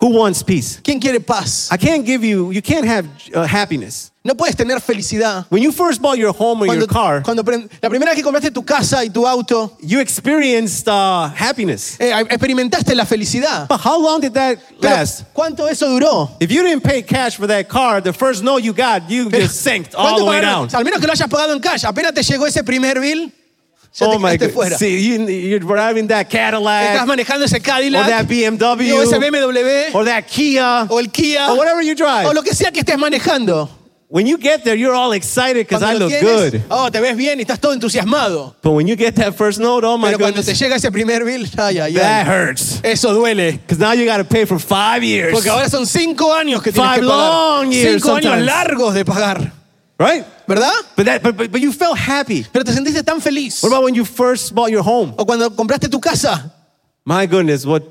[0.00, 0.80] Who wants peace?
[0.82, 1.68] ¿Quién quiere paz?
[1.70, 4.10] I can't give you, you can't have uh, happiness.
[4.24, 5.46] No puedes tener felicidad.
[5.50, 7.42] When you first bought your home or Cuando, your car, cuando
[7.80, 11.96] la primera vez que compraste tu casa y tu auto, you experienced uh, happiness.
[11.98, 13.66] eh, experimentaste la felicidad.
[13.68, 15.24] But how long did that Pero, last?
[15.32, 16.30] ¿cuánto eso duró?
[16.38, 19.42] If you didn't pay cash for that car, the first no you got, you Pero,
[19.42, 20.68] just sank all ¿cuánto the way down.
[20.72, 21.84] Al menos que lo hayas pagado en cash.
[21.84, 23.32] Apenas te llegó ese primer bill,
[23.92, 24.50] ya Oh te my God.
[24.54, 24.78] fuera.
[24.78, 29.20] See, you, you're driving that Estás Cadillac manejando ese or Cadillac, that o ese BMW
[29.20, 32.28] BMW, or that Kia o el Kia, or whatever you drive.
[32.28, 33.68] o lo que sea que estés manejando.
[34.12, 36.62] When you get there, you're all excited because I look tienes, good.
[36.68, 38.54] oh, te ves bien y estás todo entusiasmado.
[38.60, 41.24] But when you get that first note, oh my Pero cuando te llega ese primer
[41.24, 42.30] bill, ay, ay, that ay.
[42.30, 42.80] hurts.
[42.84, 43.52] Eso duele.
[43.52, 45.32] Because now you got to pay for five years.
[45.32, 47.62] Porque ahora son cinco años que tienes Five que pagar.
[47.62, 48.44] long years Cinco años sometimes.
[48.44, 49.52] largos de pagar.
[49.98, 50.26] Right?
[50.46, 50.72] ¿Verdad?
[50.94, 52.44] But, that, but, but, but you felt happy.
[52.52, 53.62] Pero te sentiste tan feliz.
[53.62, 55.14] What about when you first bought your home?
[55.16, 56.52] O cuando compraste tu casa.
[57.06, 57.82] My goodness, what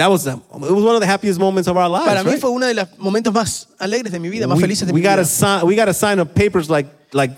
[0.00, 2.06] that was it was one of the happiest moments of our lives.
[2.06, 2.40] Para mí right?
[2.40, 5.00] fue uno de los momentos más alegres de mi vida, más we, felices de we
[5.00, 5.24] mi vida.
[5.26, 7.34] sign we papers like like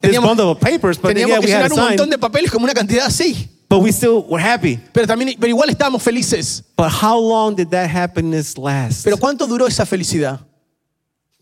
[0.00, 1.88] this Teníamos- bundle of papers, but Teníamos yeah, que we had llenar to un sign.
[1.96, 3.48] montón de papeles como una cantidad así.
[3.68, 4.80] But we still were happy.
[4.92, 6.64] Pero también, pero igual estábamos felices.
[6.76, 9.04] But how long did that happiness last?
[9.04, 10.40] Pero ¿cuánto duró esa felicidad?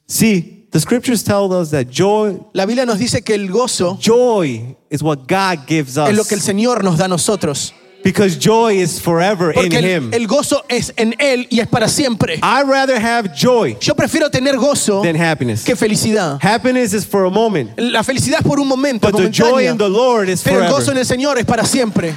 [0.06, 4.76] See, the scriptures tell us that joy La Biblia nos dice que el gozo joy
[4.90, 6.44] is what God gives es lo que el us.
[6.44, 7.72] Señor nos da a nosotros.
[8.04, 10.14] Because joy is forever in Porque el, him.
[10.14, 12.38] el gozo es en Él y es para siempre.
[12.42, 15.64] I'd rather have joy Yo prefiero tener gozo than happiness.
[15.64, 16.38] que felicidad.
[16.42, 19.70] Happiness is for a moment, La felicidad es por un momento, but the joy momentánea.
[19.72, 22.14] in the Lord is pero el gozo en el Señor es para siempre.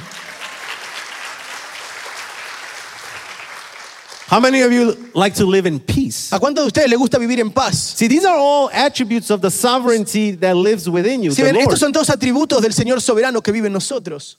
[4.28, 6.30] How many of you like to live in peace?
[6.32, 7.76] ¿A cuántos de ustedes les gusta vivir en paz?
[7.96, 11.56] See, these are all attributes of the sovereignty that lives within you, Si the ven,
[11.56, 11.64] Lord.
[11.66, 14.38] estos son todos atributos del Señor soberano que vive en nosotros.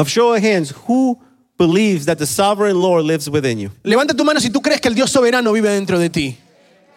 [0.00, 1.18] Of show of hands, who
[1.58, 3.70] believes that the sovereign Lord lives within you?
[3.84, 6.38] Levanta tu mano si tú crees que el Dios soberano vive dentro de ti.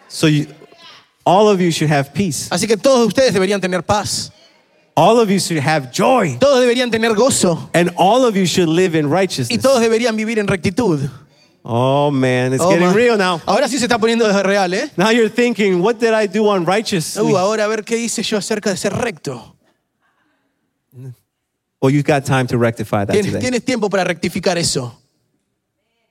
[0.08, 0.46] So you,
[1.26, 2.48] all of you should have peace.
[2.50, 4.32] Así que todos ustedes deberían tener paz.
[4.96, 6.38] All of you should have joy.
[6.40, 7.68] Todos deberían tener gozo.
[7.74, 9.50] And all of you should live in righteousness.
[9.50, 11.10] Y todos deberían vivir en rectitud.
[11.62, 13.40] Oh man, it's Oh, getting ma- real now.
[13.46, 14.90] Ahora sí se está poniendo real, ¿eh?
[14.96, 17.16] Now you're thinking, what did I do unrighteous?
[17.16, 19.53] Uh, ahora a ver qué hice yo acerca de ser recto.
[21.84, 23.40] Well, you've got time to rectify that Tienes, today.
[23.40, 25.03] tienes tiempo para rectificar eso.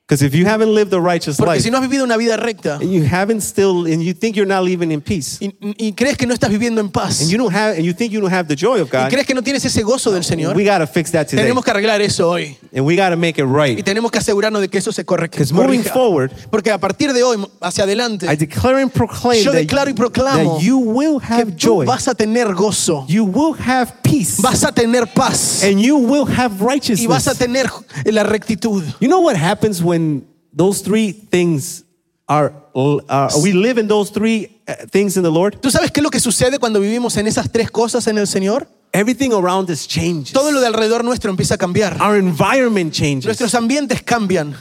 [0.06, 2.36] Because if you haven't lived a righteous Porque life, si no has vivido una vida
[2.36, 5.94] recta and you haven't still, and you think you're not living in peace, y, y
[5.94, 8.20] crees que no estás viviendo en paz and you don't have, and you think you
[8.20, 10.54] don't have the joy of God, y crees que no tienes ese gozo del Señor,
[10.54, 12.54] we got to fix that today, tenemos que arreglar eso hoy.
[12.74, 13.82] and we got to make it Y right.
[13.82, 17.42] tenemos que asegurarnos de que eso se Because moving forward, Porque a partir de hoy,
[17.62, 21.52] hacia adelante, I declare and proclaim Yo declaro y proclamo that you will que have
[21.52, 25.80] tú joy, vas a tener gozo, you will have peace, vas a tener paz and
[25.80, 27.38] you will have y vas a righteousness.
[27.38, 27.70] tener
[28.04, 28.84] la rectitud.
[29.00, 31.84] You know what happens ¿Sabes when those three things
[32.26, 36.00] are, uh, we live in those three uh, things in the Lord, ¿Tú sabes qué
[36.00, 38.66] es lo que sucede cuando vivimos en esas tres cosas en el Señor?
[38.92, 40.32] everything around us changes.
[40.32, 42.00] Todo lo de alrededor nuestro empieza a cambiar.
[42.00, 43.26] Our environment changes.
[43.26, 44.54] Nuestros ambientes cambian.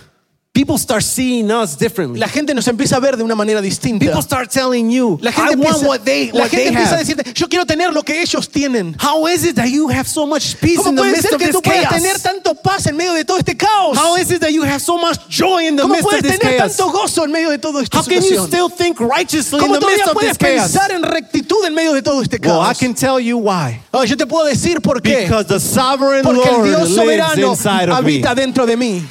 [0.53, 2.19] People start seeing us differently.
[2.19, 4.05] La gente nos empieza a ver de una manera distinta.
[4.05, 6.67] People start telling you, La I gente want empieza, what they, la what gente they
[6.67, 8.95] empieza a decirte, yo quiero tener lo que ellos tienen.
[9.01, 11.51] How is it that you have so much peace ¿Cómo in the puede ser que
[11.51, 13.97] tú puedas tener tanto paz en medio de todo este caos?
[13.97, 16.37] How is it that you have so much joy in the ¿Cómo midst of puedes
[16.39, 19.65] tener tanto gozo en medio de toda esta How can you still think righteously in
[19.65, 20.71] ¿Cómo the midst of this puedes chaos?
[20.71, 22.77] pensar en rectitud en medio de todo este Well, I caos?
[22.77, 23.81] can tell you why.
[23.91, 25.23] Oh, yo te puedo decir por qué.
[25.23, 28.19] Because the sovereign Porque el Dios lives soberano inside of me.
[28.21, 29.03] habita dentro de mí.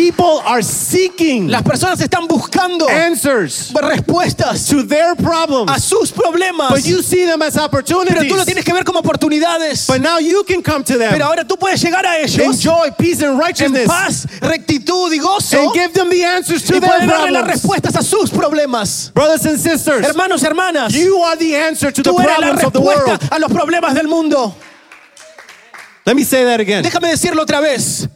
[0.00, 6.70] People are seeking Las personas están buscando answers respuestas to their problems, a sus problemas.
[6.70, 8.26] but you see them as Pero opportunities.
[8.32, 9.86] tú lo tienes que ver como oportunidades.
[9.86, 12.92] But now you can come to them, Pero ahora tú puedes llegar a ellos enjoy
[12.96, 16.80] peace and en righteousness, paz, rectitud y gozo and give them the answers to y
[16.80, 19.12] their las respuestas a sus problemas.
[19.12, 23.20] Brothers and sisters, Hermanos, hermanas, you are the answer to the problems of the world.
[23.30, 24.54] a los problemas del mundo.
[26.06, 26.82] Let me say that again.
[26.82, 28.08] Déjame decirlo otra vez.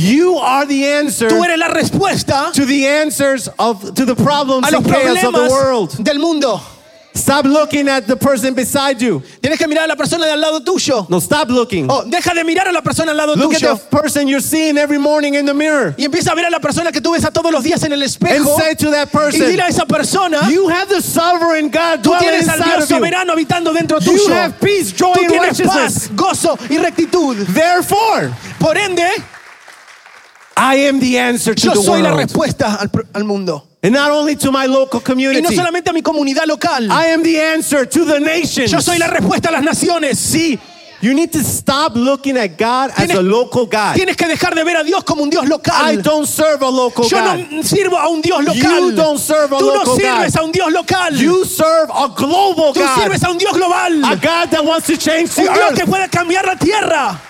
[0.00, 4.68] You are the answer Tú eres la respuesta to the answers of to the problems
[4.68, 6.04] a los and chaos of the problemas world.
[6.04, 6.60] del mundo.
[7.14, 9.20] Stop looking at the person beside you.
[9.42, 11.04] Tienes que mirar a la persona de al lado tuyo.
[11.10, 11.90] No, stop looking.
[11.90, 13.76] Oh, deja de mirar a la persona al lado Look at tuyo.
[13.76, 15.96] the person you're seeing every morning in the mirror.
[15.98, 17.92] Y empieza a ver a la persona que tú ves a todos los días en
[17.92, 18.56] el And espejo.
[18.56, 22.10] say to that Y person, dile a esa persona, You have the sovereign God tú
[22.10, 22.96] dwelling tienes al inside Dios of you.
[22.98, 24.32] soberano habitando dentro You tuyo.
[24.34, 26.08] have peace, joy, Tú and tienes righteousness.
[26.08, 27.36] paz, gozo y rectitud.
[27.52, 28.30] Therefore,
[28.60, 29.08] Por ende,
[30.58, 32.20] I am the answer to yo the soy la world.
[32.28, 33.64] respuesta al, al mundo.
[33.82, 36.90] And not only to my local Y no community, solamente a mi comunidad local.
[36.90, 38.72] I am the answer to the nations.
[38.72, 40.18] Yo soy la respuesta a las naciones.
[40.18, 40.58] See,
[41.00, 43.94] you need to stop looking at God as Tienes- a local God.
[43.94, 46.02] Tienes que dejar de ver a Dios como un Dios I local.
[46.02, 47.38] don't serve a local Yo God.
[47.52, 48.56] no sirvo a un Dios local.
[48.80, 50.40] You don't serve a Tú no local sirves God.
[50.40, 51.14] a un Dios local.
[51.14, 52.98] You serve a global Tú God.
[53.00, 54.04] sirves a un Dios global.
[54.04, 55.88] A God that wants to change the Un Dios que earth.
[55.88, 57.20] puede cambiar la tierra.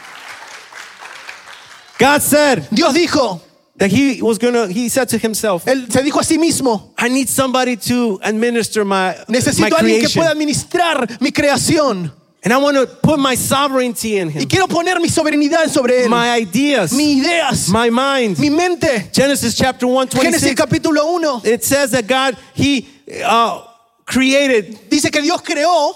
[1.98, 3.40] God said Dios dijo,
[3.76, 6.92] that he was going to, he said to himself, él se dijo a sí mismo,
[6.98, 10.22] I need somebody to administer my, my necesito a alguien que creation.
[10.22, 12.12] pueda administrar mi creación.
[12.44, 16.04] And I want to put my sovereignty in Y him, quiero poner mi soberanidad sobre
[16.04, 16.08] él.
[16.08, 18.38] my ideas, Mis ideas, my mind.
[18.38, 19.10] mi mente.
[19.12, 22.86] Genesis chapter 1, Génesis 26, capítulo 1 it says that God, he
[23.24, 23.60] uh,
[24.06, 25.94] created dice que Dios creó.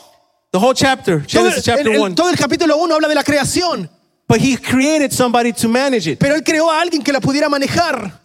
[0.50, 2.14] the whole chapter, Todo Genesis el, chapter el- 1.
[2.16, 3.88] todo el capítulo 1 habla de la creación.
[4.28, 6.18] But he created somebody to manage it.
[6.18, 8.20] Pero él creó a alguien que la pudiera manejar.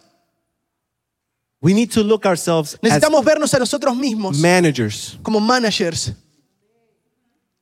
[1.60, 5.18] We need to look ourselves as Necesitamos vernos a nosotros mismos managers.
[5.22, 6.12] como managers.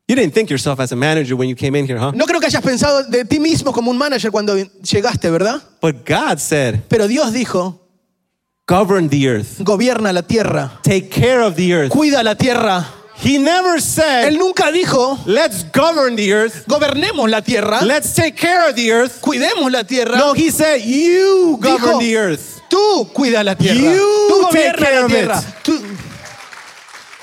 [0.09, 2.13] You didn't think yourself as a manager when you came in here, huh?
[2.15, 5.61] No creo que hayas pensado de ti mismo como un manager cuando llegaste, ¿verdad?
[5.81, 7.81] But God said, Pero Dios dijo,
[8.69, 11.91] govern the earth, gobierna la tierra, take care of the earth.
[11.91, 12.87] cuida la tierra.
[13.19, 18.37] He never said, Él nunca dijo, let's govern the earth, gobernemos la tierra, let's take
[18.37, 19.21] care of the earth.
[19.23, 20.17] cuidemos la tierra.
[20.19, 22.61] No, he said, you govern Dijo, the earth.
[22.69, 23.79] Tú cuida la tierra.
[23.81, 25.39] You Tú take care la of tierra.
[25.39, 25.65] it.
[25.65, 25.97] Tú-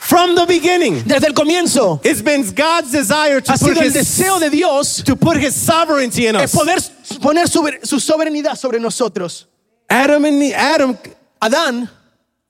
[0.02, 3.84] From the beginning, desde el comienzo it's been God's desire to ha put, sido el
[3.90, 6.54] his, deseo de Dios to put his sovereignty in us.
[6.54, 6.78] poder
[7.22, 9.46] poner sobre- su soberanía sobre nosotros.
[9.90, 10.98] Adam and the, Adam,
[11.42, 11.90] Adán,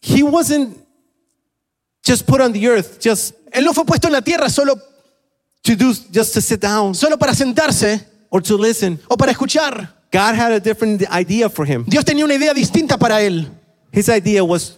[0.02, 0.78] he wasn't
[2.06, 4.76] just put on the earth just él no fue puesto en la tierra solo,
[5.62, 9.00] to do, just to sit down solo para sentarse or to listen.
[9.08, 9.90] o para escuchar.
[10.12, 11.86] God had a different idea for him.
[11.88, 13.48] Dios tenía una idea distinta para él.
[13.92, 14.78] His idea was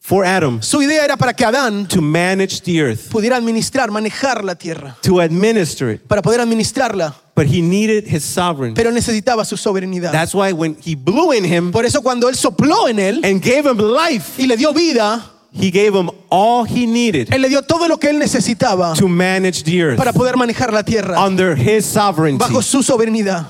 [0.00, 4.44] for Adam Su idea era para que Adán to manage the earth, pudiera administrar, manejar
[4.44, 8.74] la tierra, to administer it, para poder administrarla, but he needed his sovereign.
[8.74, 10.12] pero necesitaba su soberanía.
[10.12, 13.42] That's why when he blew in him Por eso cuando él sopló en él and
[13.42, 17.48] gave him life, y le dio vida, he gave him all he needed él le
[17.48, 21.24] dio todo lo que él necesitaba to manage the earth para poder manejar la tierra
[21.24, 22.38] under his sovereignty.
[22.38, 23.46] bajo su soberanía.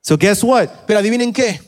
[0.00, 0.86] So guess what?
[0.86, 1.60] Pero adivinen qué,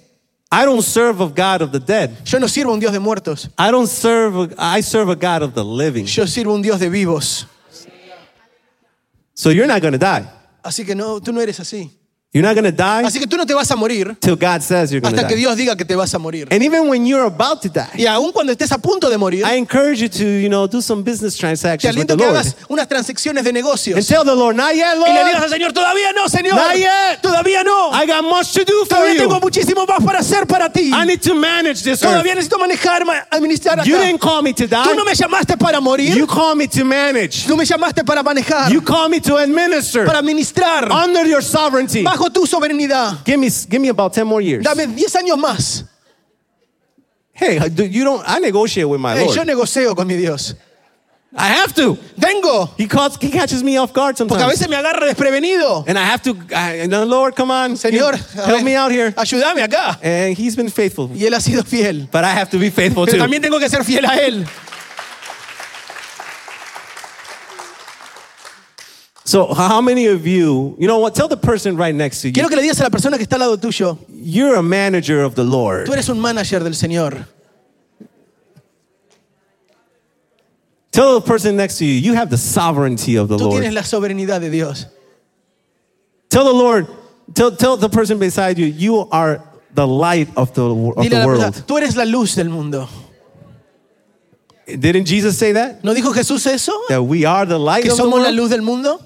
[0.50, 2.10] I don't serve a God of the dead.
[2.24, 5.14] yo no sirvo a un Dios de muertos, I don't serve a, I serve a
[5.14, 6.06] God of the living.
[6.06, 7.46] yo sirvo un Dios de vivos.
[9.34, 10.26] So you're not going to die.
[10.62, 11.90] Así que no, tú no eres así.
[12.32, 14.62] You're not going to die Así que tú no te vas a morir till God
[14.62, 15.40] says you're hasta que die.
[15.40, 16.46] Dios diga que te vas a morir.
[16.52, 19.42] And even when you're about to die, Y aún cuando estés a punto de morir,
[19.44, 22.36] I encourage you to, you know, do some business te transactions with aliento que Lord.
[22.36, 23.96] hagas unas transacciones de negocios.
[23.96, 25.42] And tell the Lord, not yet, Y le digas Lord.
[25.42, 26.54] al Señor, todavía no, Señor.
[26.54, 27.20] Not yet.
[27.20, 27.90] Todavía no.
[27.92, 29.40] I got much to do for Todavía tengo you.
[29.40, 30.92] muchísimo más para hacer para ti.
[30.94, 32.12] I need to manage this earth.
[32.12, 35.04] Todavía necesito manejar, ma- administrar You didn't call me to Tú no die.
[35.04, 36.14] me llamaste para morir.
[36.16, 37.44] You called me to manage.
[37.48, 42.04] Tú me llamaste para manejar, You called me to administer para administrar under your sovereignty.
[42.20, 43.18] Bajo tu soberanía.
[43.24, 44.64] Give me, give me about 10 more years.
[44.64, 45.84] Dame 10 años más.
[47.32, 47.58] Hey,
[47.90, 49.36] you don't, I negotiate with my Hey, Lord.
[49.36, 50.54] yo negocio con mi Dios.
[51.34, 51.96] I have to.
[52.20, 52.68] Tengo.
[52.76, 54.58] He, calls, he catches me off guard Porque a sometimes.
[54.58, 55.84] veces me agarra desprevenido.
[55.86, 57.76] And I have to, I, and the Lord, come on.
[57.76, 59.12] Señor, help me out here.
[59.12, 59.96] ayúdame acá.
[60.02, 61.08] And he's been faithful.
[61.14, 62.08] Y él ha sido fiel.
[62.10, 63.22] But I have to be faithful Pero too.
[63.24, 64.44] también tengo que ser fiel a él.
[69.30, 71.14] So, how many of you, you know what?
[71.14, 73.24] Tell the person right next to you, Quiero que le digas a la persona que
[73.24, 75.86] está al lado tuyo, you're a manager of the Lord.
[75.86, 77.26] tú eres un manager del Señor.
[80.90, 83.74] Tell the person next to you, you have the sovereignty of the Tú tienes Lord.
[83.74, 84.86] la soberanía de Dios.
[86.28, 86.88] Tell the Lord,
[87.32, 89.40] tell, tell the person beside you, you are
[89.72, 91.40] the light of the, of Dile a the la world.
[91.40, 92.88] persona, tú eres la luz del mundo.
[94.66, 95.84] Didn't Jesus say that?
[95.84, 96.72] ¿No dijo Jesús eso?
[96.88, 98.34] That we are the light Que of the somos la world?
[98.36, 99.00] luz del mundo.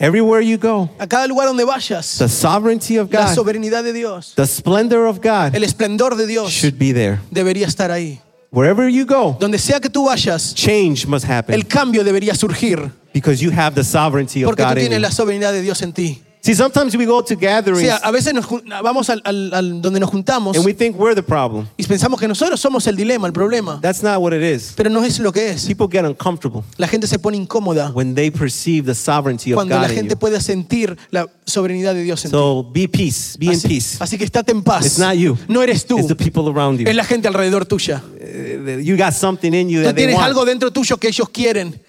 [0.00, 3.92] Everywhere you go, A cada lugar donde vayas, the sovereignty of la God, soberanía de
[3.92, 7.18] Dios, the splendor of God el esplendor de Dios should be there.
[7.32, 8.20] debería estar ahí.
[8.52, 12.92] Wherever you go, Donde sea que tú vayas, change must happen el cambio debería surgir.
[13.12, 15.02] because you have the sovereignty of Porque tú God in tienes you.
[15.02, 16.22] la soberanía de Dios en ti.
[16.40, 19.82] See, sometimes we go to gatherings sea, a veces nos jun- vamos al, al- al-
[19.82, 21.66] donde nos juntamos and we think we're the problem.
[21.76, 23.80] y pensamos que nosotros somos el dilema, el problema.
[23.82, 24.72] That's not what it is.
[24.76, 25.66] Pero no es lo que es.
[25.66, 29.74] People get uncomfortable La gente se pone incómoda when they perceive the sovereignty of cuando
[29.74, 30.18] la God in gente you.
[30.18, 32.36] puede sentir la soberanía de Dios en ti.
[32.36, 33.96] So be peace, be in Así, peace.
[34.00, 34.86] así que estate en paz.
[34.86, 35.36] It's not you.
[35.48, 36.86] No eres tú, It's the people around you.
[36.88, 38.02] es la gente alrededor tuya.
[38.14, 40.48] Uh, You got something in you Tú that they tienes algo want.
[40.50, 41.80] dentro tuyo que ellos quieren.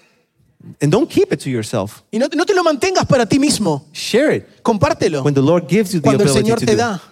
[0.80, 2.02] And don't keep it to yourself.
[2.12, 3.86] Y no, no te lo mantengas para ti mismo.
[3.92, 5.22] Share it Compártelo.
[5.24, 6.78] when the Lord gives you the Cuando el ability Señor to te do.
[6.78, 7.02] da.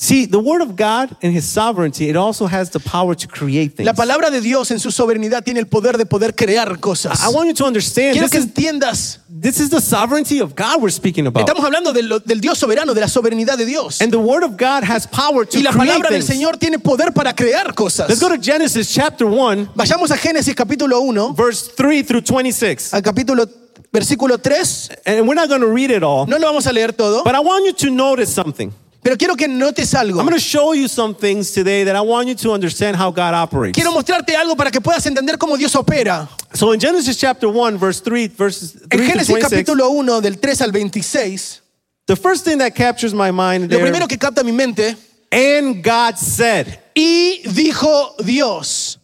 [0.00, 3.74] See, the word of God and his sovereignty, it also has the power to create
[3.74, 3.84] things.
[3.84, 7.20] La palabra de Dios en su soberanía tiene el poder de poder crear cosas.
[7.20, 9.18] I want you to understand Quiero this que is, entiendas.
[9.28, 11.44] this is the sovereignty of God we're speaking about.
[11.48, 14.00] Estamos hablando de lo- del Dios soberano, de la soberanía de Dios.
[14.00, 15.62] And the word of God has power to create things.
[15.62, 16.22] Y la palabra del.
[16.22, 18.08] Señor tiene poder para crear cosas.
[18.08, 22.94] Let's go to Genesis chapter 1, Vayamos a Génesis capítulo 1, verse 3 through 26.
[22.94, 23.48] al capítulo
[23.92, 24.90] versículo 3.
[25.06, 27.34] And we're not going to read it all, No lo vamos a leer todo, but
[27.34, 28.72] I want you to notice something.
[29.02, 30.18] Pero quiero que notes algo.
[30.18, 33.10] I'm going to show you some things today that I want you to understand how
[33.10, 33.74] God operates.
[33.74, 36.28] Quiero mostrarte algo para que puedas entender cómo Dios opera.
[36.54, 40.20] So in Genesis chapter 1, verse 3, verses 3 En to Génesis 26, capítulo 1,
[40.20, 41.62] del 3 al 26,
[42.06, 44.96] the first thing that captures my mind lo there, primero que capta mi mente,
[45.30, 46.78] and God said.
[46.94, 48.98] y dijo Dios.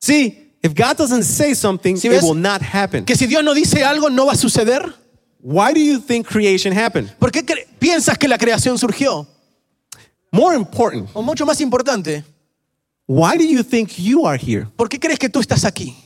[0.00, 3.04] See, if God doesn't say something, ¿Sí it will not happen.
[3.04, 4.82] Que si Dios no dice algo, no va a suceder.
[5.42, 7.10] Why do you think creation happened?
[7.18, 7.42] ¿Por qué
[7.78, 9.26] piensas que la creación surgió?
[10.32, 12.24] More important, O mucho más importante,
[13.06, 14.66] why do you think you are here?
[14.76, 15.96] ¿por qué crees que tú estás aquí?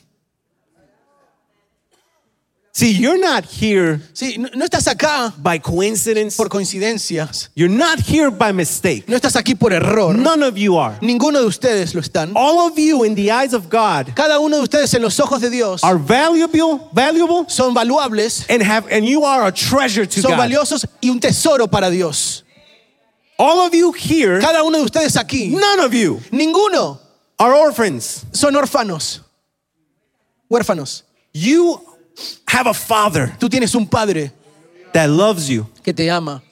[2.76, 6.37] See, you're not here Sí, no, no estás acá by coincidence.
[6.37, 7.48] por coincidencias.
[7.54, 9.04] You're not here by mistake.
[9.06, 10.12] No estás aquí por error.
[10.12, 10.98] None of you are.
[11.00, 12.32] Ninguno de ustedes lo están.
[12.34, 15.40] All of you in the eyes of God Cada uno de ustedes en los ojos
[15.40, 20.20] de Dios are valuable, valuable, son valuables, and have and you are a treasure to
[20.20, 20.38] son God.
[20.40, 22.42] valiosos y un tesoro para Dios.
[23.38, 26.98] All of you here, Cada uno de ustedes aquí, none of you ninguno
[27.38, 28.24] are orphans.
[28.32, 29.20] son órfanos,
[30.50, 31.04] huérfanos.
[31.32, 31.80] You
[32.46, 34.33] have a father Tú tienes un padre
[34.92, 35.66] that loves you.
[35.83, 36.42] que te ama.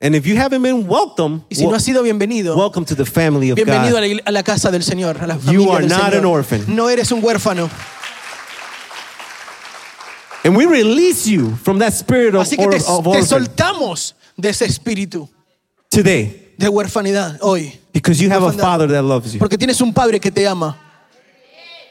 [0.00, 3.06] And if you haven't been welcome, Y si no has sido bienvenido, welcome to the
[3.06, 4.00] family of bienvenido a God.
[4.00, 6.18] la, igle- a la casa del Señor, a la You familia are del not Señor.
[6.18, 6.64] an orphan.
[6.76, 7.70] No eres un huérfano.
[10.44, 13.26] And we release you from that spirit of, Así que or- te, of te orphan
[13.26, 15.26] soltamos de ese espíritu
[15.88, 17.78] today de huerfanidad hoy.
[17.94, 18.60] because you have a Orfandad.
[18.60, 19.38] father that loves you.
[19.38, 20.76] Porque tienes un padre que te ama.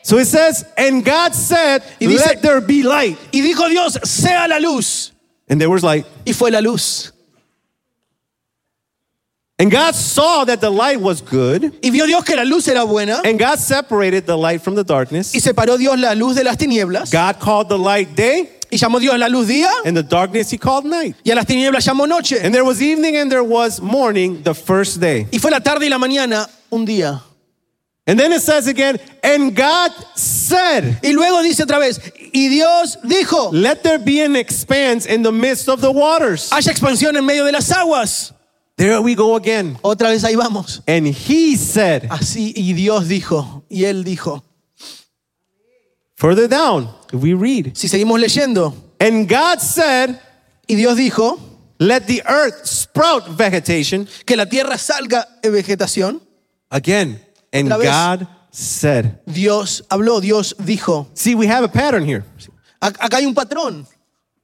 [0.03, 3.17] So it says, and God said, Y dice- let there be light.
[3.31, 5.11] Y dijo Dios, sea la luz.
[5.49, 6.05] And there was light.
[6.25, 7.11] Y fue la luz.
[9.59, 11.71] And God saw that the light was good.
[11.81, 13.21] Y vio Dios que la luz era buena.
[13.23, 15.33] And God separated the light from the darkness.
[15.33, 17.11] Y separó Dios la luz de las tinieblas.
[17.11, 19.69] God called the light day, Y llamó Dios la luz día.
[19.85, 21.15] and the darkness he called night.
[21.23, 22.39] Y a las tinieblas llamó noche.
[22.43, 25.27] And there was evening and there was morning the first day.
[25.31, 27.21] Y fue la tarde y la mañana un día.
[28.05, 32.01] And then it says again, and God said, Y luego dice otra vez,
[32.33, 36.49] y Dios dijo, let there be an expanse in the midst of the waters.
[36.51, 38.33] haya expansión en medio de las aguas.
[38.75, 39.77] There we go again.
[39.83, 40.81] Otra vez ahí vamos.
[40.87, 44.43] And he said, Así, y Dios dijo, y él dijo.
[46.15, 50.19] further down, we read, Si seguimos leyendo, and God said,
[50.67, 51.39] y Dios dijo
[51.79, 56.21] let the earth sprout vegetation que la tierra salga vegetación,
[56.69, 57.19] again.
[57.53, 57.89] And Otra vez.
[57.89, 61.07] God said, Dios habló, Dios dijo.
[61.13, 62.23] see, we have a pattern here.
[62.81, 63.85] Ac- Acá hay un patrón.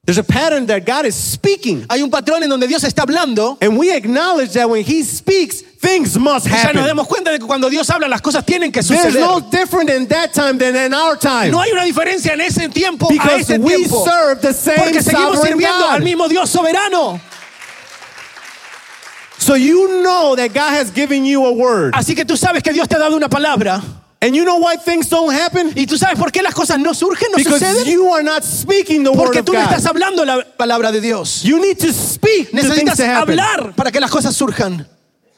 [0.05, 1.85] There's a pattern that God is speaking.
[1.89, 3.57] Hay un patrón en donde Dios está hablando.
[3.61, 6.85] And we acknowledge that when He speaks, things must Y ya nos happen.
[6.87, 9.19] damos cuenta de que cuando Dios habla, las cosas tienen que There's suceder.
[9.21, 11.51] no different in that time than in our time.
[11.51, 14.03] No hay una diferencia en ese tiempo a Because este we tiempo.
[14.05, 16.03] serve the same Porque seguimos sirviendo al God.
[16.05, 17.19] mismo Dios soberano.
[19.39, 21.93] So you know that God has given you a word.
[21.95, 23.81] Así que tú sabes que Dios te ha dado una palabra.
[24.21, 25.71] And you know why things don't happen?
[25.77, 27.85] Y tú sabes por qué las cosas no surgen, no Because suceden.
[27.87, 30.99] you are not speaking the word Porque of tú no estás hablando la palabra de
[30.99, 31.41] Dios.
[31.43, 34.85] You need to speak Necesitas to hablar para que las cosas surjan.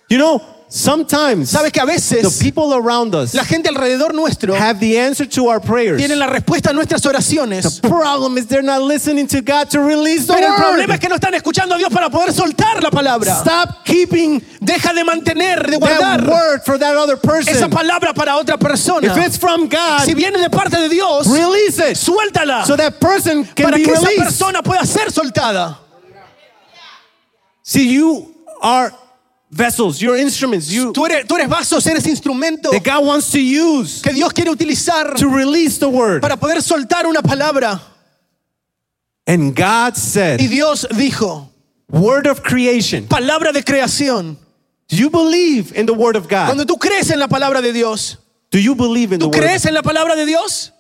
[0.10, 0.42] You know,
[0.74, 4.98] sometimes Sabes que a the veces people around us la gente alrededor nuestro have the
[4.98, 5.98] answer to our prayers.
[5.98, 7.82] tiene la respuesta a nuestras oraciones.
[7.82, 11.00] The problem is they're not listening to God to release the Pero el problema es
[11.02, 13.36] que no están escuchando a Dios para poder soltar la palabra.
[13.42, 17.70] Stop keeping Deja de mantener, de that guardar word for that other esa person.
[17.70, 19.08] palabra para otra persona.
[19.08, 23.00] If it's from God, Si viene de parte de Dios, release it suéltala so that
[23.00, 25.78] person can para be que esa persona pueda ser soltada.
[27.64, 28.94] See, you are
[29.52, 33.40] vessels, you're instruments, you Tú eres, tú eres vasos, eres instrumento that God wants to
[33.40, 36.22] use que Dios quiere utilizar to release the word.
[36.22, 37.80] para poder soltar una palabra.
[39.28, 41.50] And God said, Y Dios dijo,
[41.90, 43.08] word of creation.
[43.08, 44.38] palabra de creación.
[44.88, 46.48] Do you believe in the word of God?
[46.48, 48.18] Cuando tú crees en la palabra de Dios,
[48.52, 49.38] Do you believe in the ¿tú word?
[49.40, 50.72] crees en la palabra de Dios?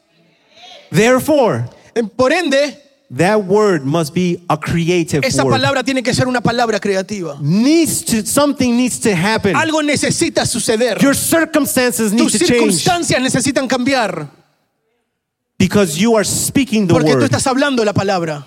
[0.92, 1.70] Therefore,
[2.18, 2.78] Por ende,
[3.14, 5.52] that word must be a creative esa word.
[5.60, 7.38] palabra tiene que ser una palabra creativa.
[7.42, 9.56] Needs to something needs to happen.
[9.56, 11.02] Algo necesita suceder.
[11.02, 14.30] Your circumstances need Tus to change circunstancias necesitan cambiar.
[15.58, 17.24] because you are speaking the Porque tú word.
[17.32, 18.46] estás hablando la palabra.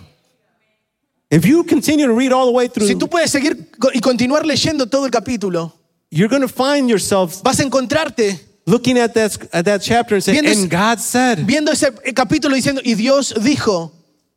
[1.30, 4.44] If you continue to read all the way through, Si tú puedes seguir y continuar
[4.46, 5.72] leyendo todo el capítulo,
[6.10, 10.22] you're going to find yourself vas a encontrarte looking at that at that chapter and
[10.24, 13.92] saying, Viendo "And God said," viendo ese capítulo diciendo, y Dios dijo,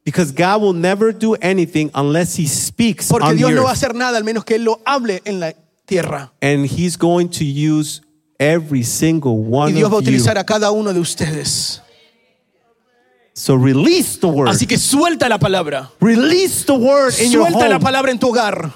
[0.08, 3.70] because God will never do anything unless He speaks porque on Dios the no va
[3.70, 5.52] a earth, hacer nada al menos que Él lo hable en la
[5.86, 6.32] tierra.
[6.42, 8.00] and He's going to use
[8.40, 10.12] every single Y one Dios va a of you.
[10.12, 11.82] utilizar a cada uno de ustedes.
[13.34, 14.48] So release the word.
[14.50, 15.92] Así que suelta la palabra.
[16.00, 17.84] Release the word in your Suelta la home.
[17.84, 18.72] palabra en tu hogar.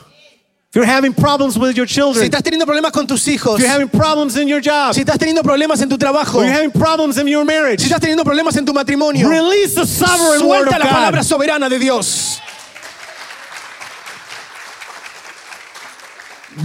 [0.74, 3.60] If you're having problems with your children, Si estás teniendo problemas con tus hijos, if
[3.60, 6.54] you're having problems in your job, si estás teniendo problemas en tu trabajo, or you're
[6.54, 10.48] having problems in your marriage, si estás teniendo problemas en tu matrimonio, release the sovereign
[10.48, 10.72] word of God.
[10.72, 12.40] suelta la palabra soberana de Dios.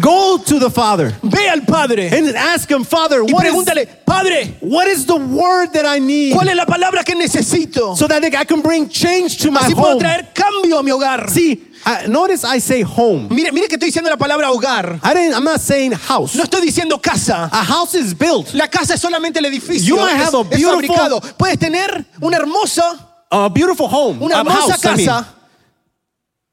[0.00, 3.88] Go to the Father Ve al Padre and ask Him, Father, y what is, pregúntale,
[4.04, 7.96] Padre, what is the word that I need ¿cuál es la palabra que necesito?
[7.96, 10.00] so that I can bring change to my Así puedo home?
[10.00, 11.28] traer cambio a mi hogar.
[11.30, 13.28] See, I, notice I say home.
[13.30, 14.98] Mire, mire que estoy diciendo la palabra hogar.
[15.04, 16.34] I didn't, I'm not saying house.
[16.34, 17.48] No estoy diciendo casa.
[17.52, 18.52] A house is built.
[18.54, 19.94] La casa es solamente el edificio.
[19.94, 21.20] You might have a es beautiful- fabricado.
[21.38, 22.98] Puedes tener una hermosa,
[23.30, 25.06] A beautiful home, una hermosa house, I mean.
[25.06, 25.26] casa,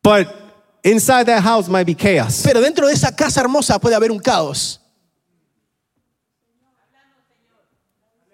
[0.04, 0.28] but
[0.84, 2.42] inside that house might be chaos.
[2.44, 4.80] pero dentro de esa casa hermosa puede haber un caos.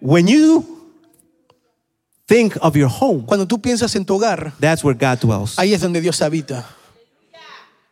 [0.02, 0.66] When you
[2.26, 5.58] think of your home, Cuando tú piensas en tu hogar, that's where God dwells.
[5.58, 6.66] ahí es donde Dios habita.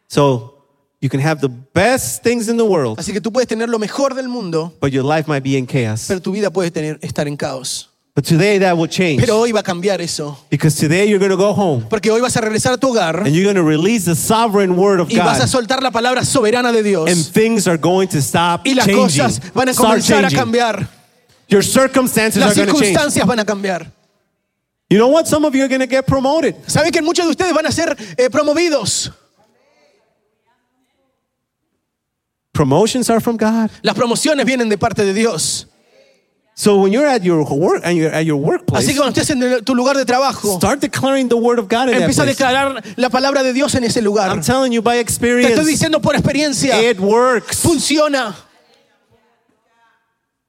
[0.08, 0.54] So
[1.02, 3.78] you can have the best things in the world, Así que tú puedes tener lo
[3.78, 6.06] mejor del mundo, but your life might be in chaos.
[6.08, 7.90] pero tu vida puede tener, estar en caos.
[8.18, 10.44] But today that will change Pero hoy va a cambiar eso.
[10.50, 13.20] because today you're going to go home Porque hoy vas a regresar a tu hogar
[13.20, 15.92] and you're going to release the sovereign word of y vas a God, soltar la
[15.92, 17.30] palabra soberana de and Dios.
[17.30, 19.24] things are going to stop Y las changing.
[19.24, 20.88] cosas van a comenzar a cambiar.
[21.48, 22.96] Your circumstances Las are going to change.
[22.98, 23.92] circunstancias van a cambiar.
[24.90, 25.28] You know what?
[25.28, 26.56] Some of you are going to get promoted.
[26.66, 29.12] ¿Saben que muchos de ustedes van a ser eh, promovidos?
[32.52, 33.70] Promotions are from God.
[33.84, 35.68] Las promociones vienen de parte de Dios.
[36.60, 39.30] So when you're at your work and you're at your workplace, Así que cuando estés
[39.30, 42.24] en el- tu lugar de trabajo, start declaring the word of God in that empieza
[42.24, 42.36] a place.
[42.36, 44.32] declarar la palabra de Dios en ese lugar.
[44.32, 47.60] I'm telling you by Te experience, estoy diciendo por experiencia, it works.
[47.62, 48.36] funciona.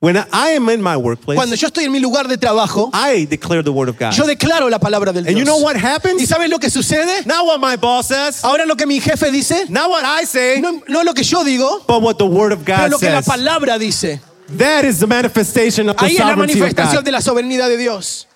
[0.01, 3.27] When I am in my workplace, Cuando yo estoy en mi lugar de trabajo, I
[3.27, 4.13] declare the word of God.
[4.15, 5.47] yo declaro la palabra del And you Dios.
[5.47, 6.27] know what ¿Y happens?
[6.27, 7.27] sabes lo que sucede?
[7.27, 10.61] Not what my boss says, Ahora lo que mi jefe dice, not what I say,
[10.63, 13.11] no, no lo que yo digo, but what the word of pero God lo que
[13.11, 13.27] la says.
[13.27, 14.21] palabra dice.
[14.57, 17.05] That is the manifestation of the Ahí es la sovereignty of manifestación God.
[17.05, 18.27] de la soberanía de Dios.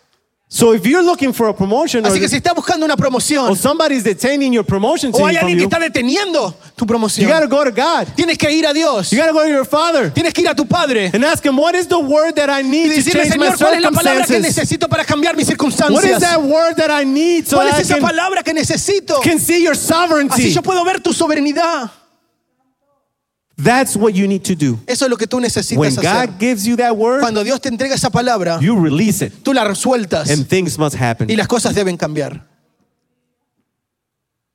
[0.55, 3.49] So if you're looking for a promotion or, Así que si estás buscando una promoción
[3.49, 6.85] or somebody's detaining your promotion o hay you from alguien que you, está deteniendo tu
[6.85, 8.07] you promoción, got to go to God.
[8.15, 9.11] tienes que ir a Dios.
[9.11, 11.43] You got to go to your father Tienes que ir a tu padre and ask
[11.43, 13.75] him, what is the word that I y need to decirle, change my Señor, ¿cuál
[13.77, 14.57] es la palabra que circumstances?
[14.69, 16.21] necesito para cambiar mis What is circunstancias?
[16.21, 19.23] that word that I need so ¿Cuál that es I esa can, palabra que necesito?
[19.23, 20.53] can see your Así sovereignty?
[20.53, 21.91] yo puedo ver tu soberanía.
[23.63, 24.79] That's what you need to do.
[24.87, 26.27] Eso es lo que tú When necesitas hacer.
[26.29, 29.53] God gives you that word, Cuando Dios te entrega esa palabra, you release it tú
[29.53, 31.31] la sueltas and things must happen.
[31.31, 32.47] y las cosas deben cambiar.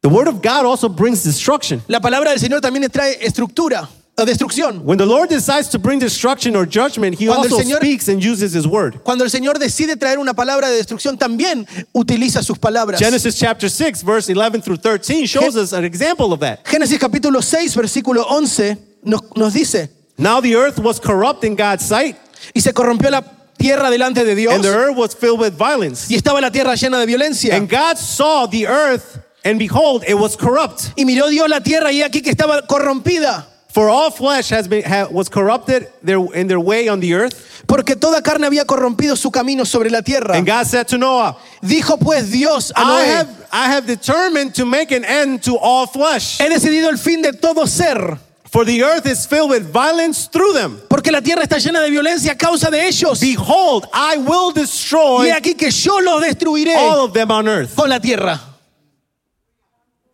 [0.01, 1.81] The word of God also brings destruction.
[1.87, 4.81] La palabra del Señor también trae estructura o destrucción.
[4.83, 8.07] When the Lord decides to bring destruction or judgment, He Cuando el also Señor- speaks
[8.07, 9.01] and uses His word.
[9.03, 12.99] Cuando el Señor decide traer una palabra de destrucción, también utiliza sus palabras.
[12.99, 16.63] Genesis chapter 6, verse 11 through 13 shows us an example of that.
[16.63, 21.85] Génesis capítulo 6, versículo 11 nos, nos dice, Now the earth was corrupt in God's
[21.85, 22.15] sight,
[22.53, 23.21] y se corrompió la
[23.57, 26.07] tierra delante de Dios and the earth was filled with violence.
[26.09, 27.55] y estaba la tierra llena de violencia.
[27.55, 30.91] And God saw the earth, and behold, it was corrupt.
[30.97, 34.83] Y miró Dios la tierra y aquí que estaba corrompida, For all flesh has been
[34.85, 37.43] ha, was corrupted their, in their way on the earth.
[37.67, 40.35] porque toda carne había corrompido su camino sobre la tierra.
[40.35, 44.55] And God said to Noah, Dijo pues Dios a I Noé, have, I have determined
[44.55, 46.39] to make an end to all flesh.
[46.39, 48.17] he decidido el fin de todo ser,
[48.49, 50.79] For the earth is filled with violence through them.
[50.89, 53.19] porque la tierra está llena de violencia a causa de ellos.
[53.19, 57.47] Behold, I will Y destroy he aquí que yo los destruiré all of them on
[57.47, 57.75] earth.
[57.75, 58.39] con la tierra.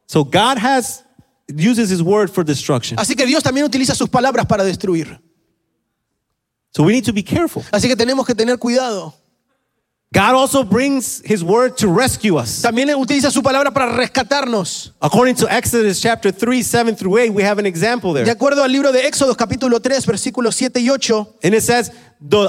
[0.07, 1.03] So God has
[1.47, 2.97] uses his word for destruction.
[2.97, 5.19] Así que Dios también utiliza sus palabras para destruir.
[6.75, 7.63] So we need to be careful.
[7.71, 9.13] Así que tenemos que tener cuidado.
[10.14, 12.61] God also brings his word to rescue us.
[12.61, 14.91] También utiliza su palabra para rescatarnos.
[15.01, 18.24] According to Exodus chapter 3, 7 through 8, we have an example there.
[18.24, 21.91] De acuerdo al libro de Éxodo capítulo 3 versículos 7 y 8, And it says,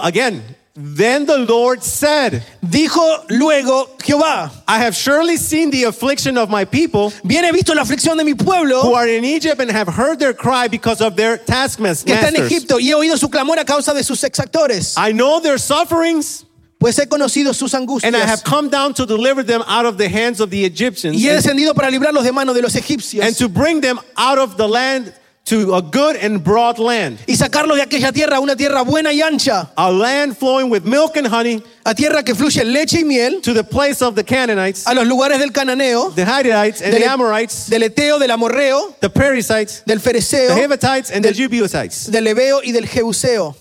[0.02, 0.42] again,
[0.74, 6.66] then the Lord said, dijo luego Jehová, I have surely seen the affliction of my
[6.66, 9.88] people bien he visto la aflicción de mi pueblo, who are in Egypt and have
[9.88, 12.04] heard their cry because of their taskmasters.
[12.04, 15.12] que está en Egipto y he oído su clamor a causa de sus exactores, I
[15.12, 16.44] know their sufferings
[16.84, 20.06] pues he conocido sus and I have come down to deliver them out of the
[20.06, 23.34] hands of the Egyptians y he and, descendido para librarlos de mano de los and
[23.38, 25.10] to bring them out of the land
[25.46, 29.14] to a good and broad land, y sacarlos de aquella tierra a una tierra buena
[29.14, 33.04] y ancha, a land flowing with milk and honey, a tierra que fluye leche y
[33.04, 36.92] miel, to the place of the Canaanites, a los lugares del cananeo, the Hittites, and
[36.92, 41.32] del, the Amorites, del eteo, del amorreo, the Perizzites, del fereceo, the Hivitites, and the
[41.32, 42.10] Jebusites.
[42.10, 43.56] del ebeo y del jebuseo.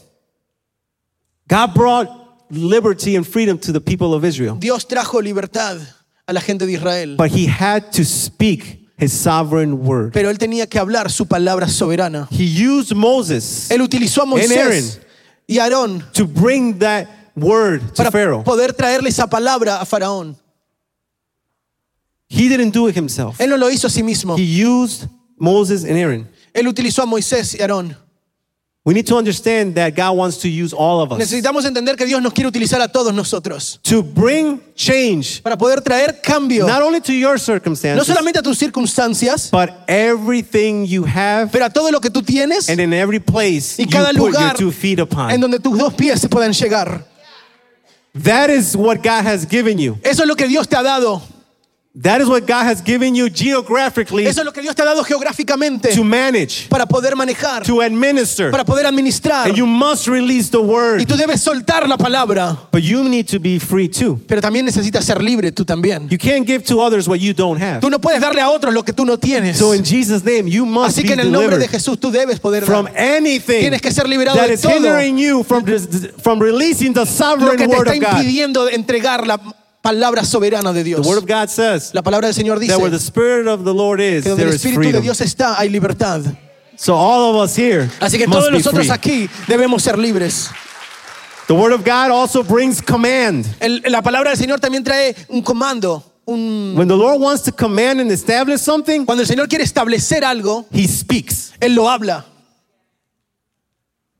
[1.47, 2.22] God brought
[2.55, 5.77] liberty and freedom to the people of Israel, Dios trajo libertad
[6.27, 10.11] a la gente de Israel, but He had to speak His sovereign word.
[10.13, 12.27] pero él tenía que hablar su palabra soberana.
[12.31, 14.71] He used Moses Él utilizó a And Aaron.
[14.73, 14.99] Moisés
[15.47, 18.43] y Aarón to bring that word to para Pharaoh.
[18.43, 20.37] poder traerle esa palabra a Faraón.
[22.29, 23.39] He didn't do it himself.
[23.39, 24.35] Él no lo hizo a sí mismo.
[24.37, 26.27] He used Moses and Aaron.
[26.53, 27.95] Él utilizó a Moisés y Aarón.
[28.85, 32.05] We need to understand that God wants to use all of us Necesitamos entender que
[32.05, 36.81] Dios nos quiere utilizar a todos nosotros to bring change, para poder traer cambio, not
[36.81, 37.95] only to your circumstances.
[37.97, 42.21] no solamente a tus circunstancias, but everything you have pero a todo lo que tú
[42.21, 45.31] tienes and in every place y cada you put your two feet upon.
[45.31, 47.05] en donde tus dos pies se puedan llegar.
[48.13, 49.97] That is what God has given you.
[50.03, 51.21] Eso es lo que Dios te ha dado.
[52.01, 54.85] That is what God has given you geographically Eso es lo que Dios te ha
[54.85, 58.49] dado geográficamente to manage, para poder manejar, to administer.
[58.49, 59.47] para poder administrar.
[59.47, 61.05] And you must release the Y word.
[61.05, 64.19] tú debes soltar la palabra, But you need to be free too.
[64.27, 66.09] pero también necesitas ser libre tú también.
[66.09, 67.79] You can't give to others what you don't have.
[67.81, 69.57] Tú no puedes darle a otros lo que tú no tienes.
[69.57, 72.39] So in Jesus' name, you must Así que en el nombre de Jesús tú debes
[72.39, 72.97] poder from dar.
[72.97, 75.63] anything Tienes que ser liberado that de is todo hindering you from,
[76.23, 79.39] from releasing the lo sovereign que te word está impidiendo entregar la
[79.83, 81.05] palabra soberana de The Dios.
[81.05, 83.73] word of God says La palabra del Señor dice that where the spirit of the
[83.73, 85.01] Lord is, que donde there el is Espíritu de freedom.
[85.03, 86.21] Dios está, hay libertad.
[86.75, 88.95] So all of us here Así que must todos be nosotros free.
[88.95, 90.49] aquí debemos ser libres.
[91.47, 93.45] The word of God also brings command.
[93.59, 96.01] El- la palabra del Señor también trae un comando.
[96.25, 100.23] Un, When the Lord wants to command and establish something, cuando el Señor quiere establecer
[100.23, 101.51] algo, He speaks.
[101.59, 102.25] Él lo habla.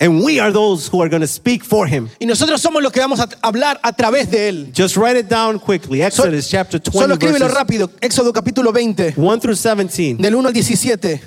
[0.04, 2.10] And we are those who are going to speak for Him.
[2.20, 4.74] Y nosotros somos los que vamos a hablar a través de Él.
[4.74, 6.01] Just write it down quickly.
[6.01, 7.89] Exodus chapter 20, Solo escríbelo rápido.
[8.01, 10.22] Éxodo capítulo 20, 1 through 17.
[10.22, 11.22] del 1 al 17.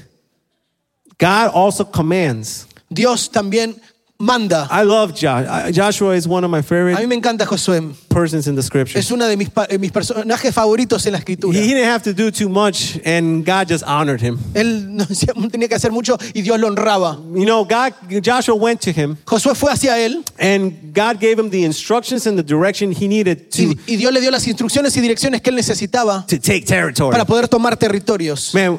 [1.18, 2.66] God also commands.
[2.90, 3.80] Dios también
[4.18, 4.66] manda.
[4.70, 5.70] I love Joshua.
[5.72, 7.94] Joshua is one of my A favorite mí me encanta Josué.
[8.08, 9.04] persons in the scriptures.
[9.04, 11.56] Es uno de mis, pa- eh, mis personajes favoritos en la escritura.
[11.58, 14.38] He didn't have to do too much, and God just honored him.
[14.54, 17.16] Él no hacía- tenía que hacer mucho y Dios lo honraba.
[17.34, 17.92] You know, God,
[18.22, 22.38] Joshua went to him, Josué fue hacia él and God gave him the instructions and
[22.38, 25.50] the direction he needed to, y, y Dios le dio las instrucciones y direcciones que
[25.50, 27.12] él necesitaba to take territory.
[27.12, 28.54] para poder tomar territorios.
[28.54, 28.78] Man,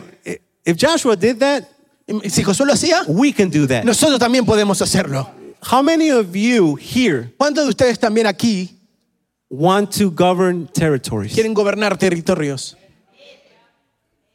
[0.65, 1.63] if Joshua did that,
[2.29, 3.83] Si Josué lo hacía, we can do that.
[3.83, 5.29] nosotros también podemos hacerlo.
[5.71, 8.69] How many of you here ¿Cuántos de ustedes también aquí
[9.49, 11.33] want to govern territories?
[11.33, 12.77] quieren gobernar territorios?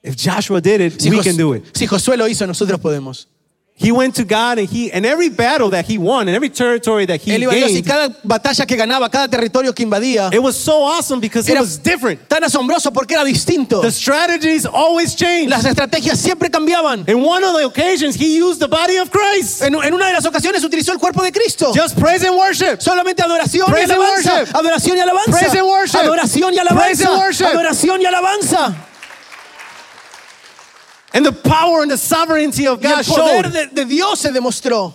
[0.03, 1.65] If Joshua did it, Si, we Jos- can do it.
[1.77, 3.29] si Josué lo hizo, nosotros podemos.
[3.75, 7.05] He went to God and he and every battle that he won and every territory
[7.07, 9.83] that he Él iba a Dios y gained, cada batalla que ganaba, cada territorio que
[9.85, 12.21] invadía, it was so awesome because it Era- was different.
[12.29, 13.81] tan asombroso porque era distinto.
[13.81, 15.51] The strategies always changed.
[15.51, 17.09] Las estrategias siempre cambiaban.
[17.09, 19.63] In one of the occasions, he used the body of Christ.
[19.63, 21.73] En, en una de las ocasiones utilizó el cuerpo de Cristo.
[21.75, 22.77] Just praise and worship.
[22.81, 24.33] Solamente adoración y Praise and alabanza.
[24.35, 24.55] worship.
[24.55, 25.33] Adoración y alabanza.
[25.39, 25.99] Praise and worship.
[25.99, 27.19] Adoración y Praise and alabanza.
[27.19, 27.47] worship.
[27.47, 28.75] Adoración y alabanza.
[31.15, 33.53] And the power and the sovereignty of Y el God poder showed.
[33.53, 34.95] de, de Dios se demostró.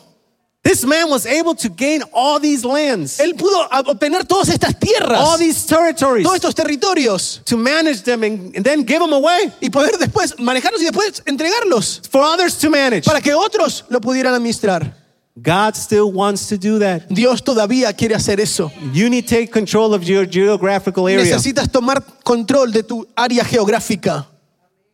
[0.63, 5.18] This man was able to gain all these lands, Él pudo obtener todas estas tierras,
[5.18, 9.49] all these territories, todos estos territorios, to manage them and, and then give them away
[9.61, 13.05] y poder después manejarlos y después entregarlos for others to manage.
[13.05, 14.93] para que otros lo pudieran administrar.
[15.41, 17.07] God still wants to do that.
[17.09, 18.70] Dios todavía quiere hacer eso.
[18.91, 23.45] You need to take control of your geographical area Necesitas tomar control de tu área
[23.45, 24.28] geográfica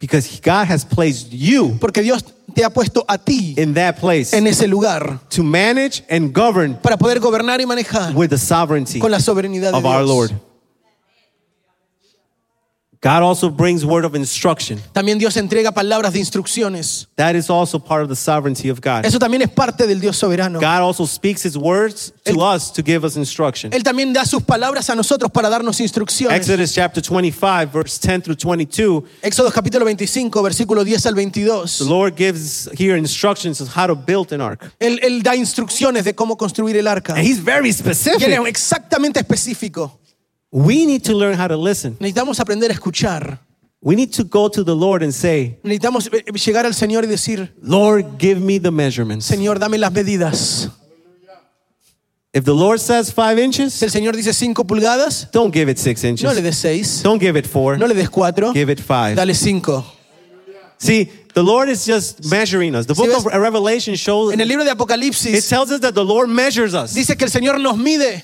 [0.03, 4.35] because God has placed you porque Dios te ha puesto a ti in that place
[4.35, 8.99] en ese lugar to manage and govern para poder gobernar y manejar with the sovereignty
[8.99, 10.33] con la soberanía de of our Lord.
[13.03, 14.79] God also brings word of instruction.
[14.93, 17.07] También Dios entrega palabras de instrucciones.
[17.17, 19.05] That is also part of the sovereignty of God.
[19.05, 20.61] Eso también es parte del Dios soberano.
[20.61, 23.73] God also speaks his words to us to give us instruction.
[23.73, 26.37] Él también da sus palabras a nosotros para darnos instrucciones.
[26.37, 31.79] Exodus chapter 25, verse 10 through 22, Éxodo capítulo 25, versículo 10 al 22.
[31.79, 34.71] the Lord gives here instructions on how to build an ark.
[34.79, 37.15] Él, él da instrucciones de cómo construir el arca.
[37.15, 38.47] And he's very Y él es specific.
[38.47, 39.99] exactamente específico.
[40.55, 41.97] We need to learn how to listen.
[41.99, 43.39] Necesitamos aprender a escuchar.
[43.81, 47.07] We need to go to the Lord and say, Necesitamos eh, llegar al Señor y
[47.07, 49.25] decir, Lord, give me the measurements.
[49.25, 50.69] Señor, dame las medidas.
[52.35, 55.77] If the Lord says five Si inches, el Señor dice 5 pulgadas, don't give it
[55.79, 56.43] six no le inches.
[56.43, 57.77] des 6, Don't give it four.
[57.77, 59.15] no le des 4, Give it five.
[59.15, 59.83] dale 5.
[60.77, 62.85] See, the Lord is just measuring us.
[62.85, 66.29] The book of Revelation shows, En el libro de it tells us that the Lord
[66.29, 66.93] measures us.
[66.93, 68.23] dice que el Señor nos mide.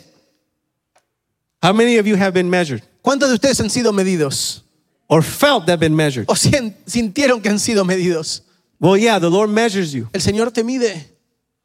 [1.61, 4.63] How many of you have been measured ¿Cuántos de ustedes han sido medidos?
[5.07, 6.25] or felt they've been measured?
[6.29, 8.41] ¿O sintieron que han sido medidos?
[8.79, 10.07] Well, yeah, the Lord measures you.
[10.13, 11.05] El Señor te mide.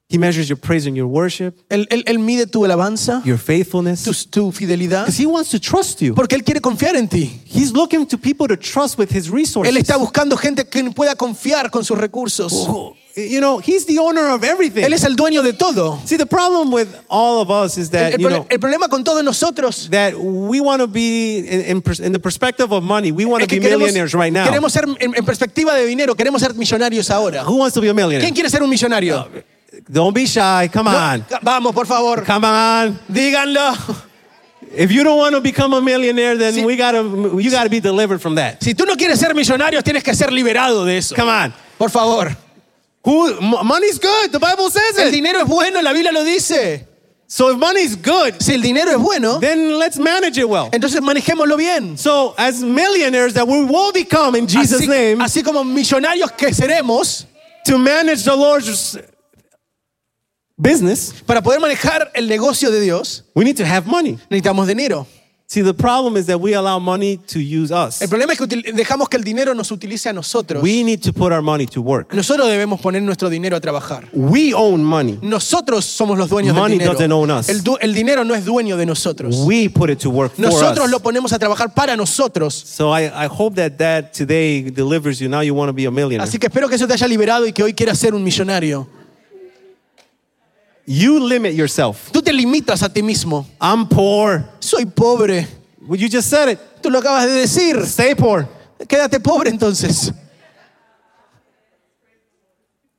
[0.06, 4.02] He measures your praise and your worship, Él, él- él mide tu alabanza, your faithfulness,
[4.04, 6.14] tu, tu fidelidad, because He wants to trust you.
[6.14, 7.40] porque Él quiere confiar en ti.
[7.46, 9.74] He's looking to people to trust with His Él resources.
[9.76, 12.52] está buscando gente que pueda confiar con sus recursos.
[12.52, 14.84] Oh, you know, He's the owner of everything.
[14.84, 15.98] Él es el dueño de todo.
[16.04, 18.90] See, the problem with all of us is that, el you pro- know, el problema
[18.90, 23.10] con todos nosotros that we want to be, in, in, in the perspective of money,
[23.10, 24.44] we want to be queremos, millionaires right now.
[24.46, 27.42] queremos ser, en, en perspectiva de dinero, queremos ser millonarios ahora.
[27.44, 28.20] Who wants to be a millionaire?
[28.22, 29.20] ¿Quién quiere ser un millonario?
[29.34, 29.40] Uh,
[29.90, 30.68] Don't be shy.
[30.72, 31.24] Come on.
[31.30, 32.98] No, vamos, por favor, Come on.
[33.10, 33.74] díganlo.
[34.76, 37.02] If you don't want to become a millionaire, then Si- we gotta,
[37.40, 38.62] you got to be delivered from that.
[38.62, 41.14] Si tú no quieres ser millonario, tienes que ser liberado de eso.
[41.14, 41.54] Come on.
[41.78, 42.34] Por favor.
[43.04, 44.32] Who, money's good.
[44.32, 45.04] The Bible says it.
[45.06, 46.86] El dinero es bueno, la Biblia lo dice.
[47.26, 50.70] So if money's good, Si el dinero es bueno, then let's manage it well.
[50.72, 51.96] entonces manejémoslo bien.
[51.98, 56.52] So as millionaires that we will become in Jesus' Así, name así como millonarios que
[56.54, 57.26] seremos,
[57.66, 58.98] to manage the Lord's
[60.56, 64.18] business, para poder manejar el negocio de Dios, we need to have money.
[64.30, 65.06] necesitamos dinero.
[65.46, 68.00] See, the problem is that we allow money to use us.
[68.00, 70.62] El problema es que dejamos que el dinero nos utilice a nosotros.
[70.62, 72.14] We need to put our money to work.
[72.14, 74.08] Nosotros debemos poner nuestro dinero a trabajar.
[74.14, 75.18] We own money.
[75.20, 77.18] Nosotros somos los dueños Money del doesn't dinero.
[77.20, 77.50] own us.
[77.50, 79.36] El, el dinero no es dueño de nosotros.
[79.44, 80.90] We put it to work for Nosotros us.
[80.90, 82.54] lo ponemos a trabajar para nosotros.
[82.54, 85.28] So I, I hope that that today delivers you.
[85.28, 86.22] Now you want to be a millionaire.
[86.22, 88.88] Así que espero que eso te haya liberado y que hoy quieras ser un millonario.
[90.86, 92.10] You limit yourself.
[92.12, 93.46] Tú te limitas a ti mismo.
[93.60, 94.44] I'm poor.
[94.60, 95.46] Soy pobre.
[95.86, 96.58] Well, you just said it.
[96.82, 97.84] Tú lo acabas de decir.
[97.86, 98.46] Stay poor.
[98.86, 100.12] Quédate pobre entonces.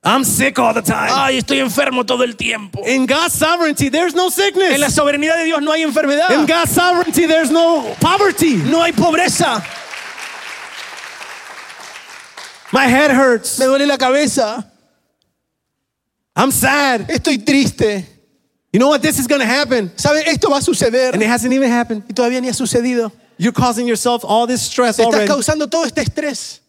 [0.02, 1.10] I'm sick all the time.
[1.12, 2.80] Ay, estoy enfermo todo el tiempo.
[2.86, 4.94] In God's sovereignty, there's no En la sickness.
[4.94, 6.30] soberanía de Dios no hay enfermedad.
[6.30, 8.54] In God's sovereignty, there's no poverty.
[8.54, 9.64] No hay pobreza.
[12.72, 13.58] My head hurts.
[13.58, 14.64] Me duele la cabeza.
[16.36, 17.08] I'm sad.
[17.08, 18.04] Estoy triste.
[18.72, 19.00] You know what?
[19.00, 19.90] This is going to happen.
[19.96, 20.22] ¿Sabe?
[20.26, 21.14] Esto va a suceder.
[21.14, 22.04] And it hasn't even happened.
[22.08, 23.10] Y todavía ni ha sucedido.
[23.38, 25.28] You're causing yourself all this stress Te estás already.
[25.28, 26.60] causando todo este estrés.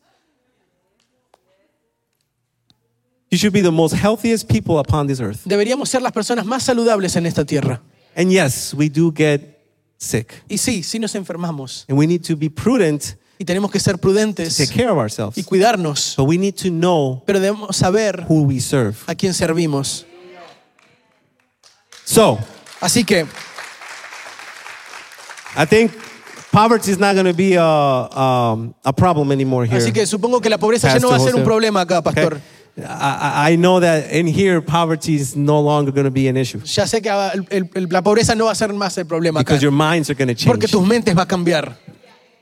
[3.29, 5.43] You should be the most healthiest people upon this earth.
[5.45, 7.81] Deberíamos ser las personas más saludables en esta tierra.
[8.15, 9.41] And yes, we do get
[9.97, 10.43] sick.
[10.49, 11.85] Y sí, sí nos enfermamos.
[11.89, 15.37] And we need to be prudent, Y tenemos que ser prudentes take care of ourselves.
[15.37, 16.15] y cuidarnos.
[16.17, 18.95] But we need to know Pero debemos saber who we serve.
[19.07, 20.05] a quién servimos.
[22.03, 22.39] So,
[22.79, 23.25] Así que
[25.55, 25.91] I think
[26.51, 29.77] poverty is not going to be a, um, a problem anymore here.
[29.77, 32.35] Así que supongo que la pobreza ya no va a ser un problema acá, pastor.
[32.35, 32.43] Okay?
[32.79, 36.59] I, I know that in here, poverty is no longer going to be an issue
[36.63, 39.05] Ya sé que ah, el- el- el- la pobreza no va a ser más el
[39.07, 39.45] problema acá.
[39.55, 40.71] because your minds are going to Porque change.
[40.73, 41.75] tus mentes va a cambiar.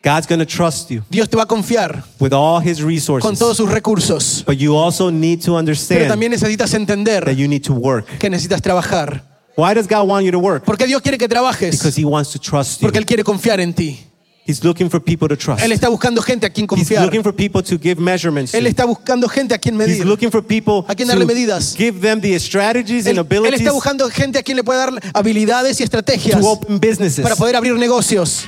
[0.06, 3.40] God's going to trust you Dios te va a confiar with all his con resources.
[3.40, 4.44] todos sus recursos.
[4.46, 8.06] But you also need to Pero understand también necesitas that entender you need to work.
[8.20, 9.24] que necesitas trabajar.
[9.58, 10.64] Why does God want you to work?
[10.64, 11.72] Porque Dios quiere que trabajes.
[11.72, 12.86] Because he wants to trust you.
[12.88, 14.00] Porque Él quiere confiar en ti.
[14.48, 15.64] He's looking for people to trust.
[15.64, 17.04] Él está buscando gente a quien He's confiar.
[17.04, 18.54] looking for people to give measurements.
[18.54, 20.06] Él está buscando gente a quien He's medir.
[20.06, 21.74] looking for people A quien darle to medidas.
[21.76, 25.02] give them the strategies and Él, abilities está buscando gente a quien le pueda dar
[25.16, 27.24] habilidades y estrategias to open businesses.
[27.24, 28.46] para poder abrir negocios.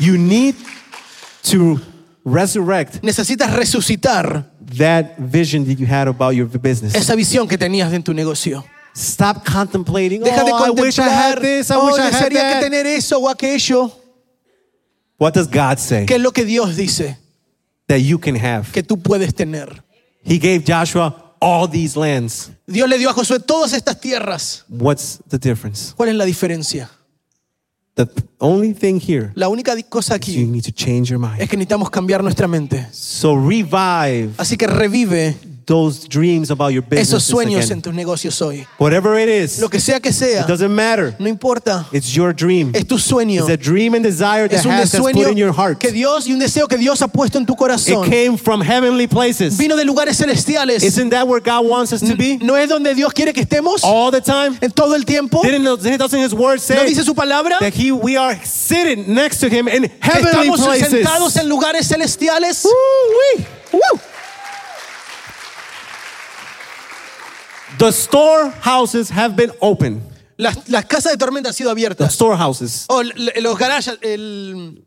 [0.00, 0.56] You need
[1.50, 1.78] to
[2.24, 4.44] resurrect Necesitas resucitar
[4.78, 6.94] that vision that you had about your business.
[6.94, 8.64] esa visión que tenías en tu negocio.
[8.94, 10.22] Stop contemplating.
[10.22, 11.70] Deja de oh, I wish I had contemplar, this.
[11.70, 12.60] I oh, wish I had desearía que that.
[12.60, 13.92] tener eso o aquello.
[15.18, 17.18] What does God say ¿Qué es lo que Dios dice
[17.86, 18.72] that you can have?
[18.72, 19.82] que tú puedes tener?
[20.24, 22.50] He gave Joshua all these lands.
[22.66, 24.64] Dios le dio a Josué todas estas tierras.
[24.68, 25.94] What's the difference?
[25.94, 26.90] ¿Cuál es la diferencia?
[28.06, 31.40] The only thing here La única cosa is you aquí need to change your mind.
[31.40, 32.86] es que necesitamos cambiar nuestra mente.
[32.92, 35.36] So revive Así que revive
[35.70, 37.82] those dreams about your esos business sueños en again.
[37.82, 38.66] tus negocios hoy.
[38.78, 41.14] Whatever it is, Lo que sea que sea, it doesn't matter.
[41.20, 41.86] no importa.
[41.92, 42.72] It's your dream.
[42.74, 43.40] Es tu sueño.
[43.42, 45.78] It's a dream and desire that Es un has, has put in your heart.
[45.78, 49.06] que Dios y un deseo que Dios ha puesto en tu It came from heavenly
[49.06, 49.56] places.
[49.56, 50.82] Vino de lugares celestiales.
[50.82, 52.38] Isn't that where God wants us to be?
[52.38, 53.84] ¿No es donde Dios quiere que estemos?
[53.84, 54.56] All the time?
[54.60, 55.42] En todo el tiempo.
[55.42, 57.58] Didn't doesn't His word ¿No say dice su palabra?
[57.60, 60.88] that He we are sitting next to Him in heavenly Estamos places?
[60.90, 62.64] sentados en lugares celestiales.
[62.64, 63.44] Woo-wee.
[63.72, 64.00] ¡Woo!
[67.80, 70.02] The storehouses have been open.
[70.36, 72.12] Las, las casas de tormenta han sido The abiertas.
[72.14, 74.84] storehouses, O l- los garajes, el-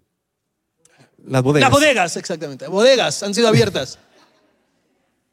[1.25, 1.69] las bodegas.
[1.69, 2.67] las bodegas, exactamente.
[2.67, 3.97] Bodegas han sido abiertas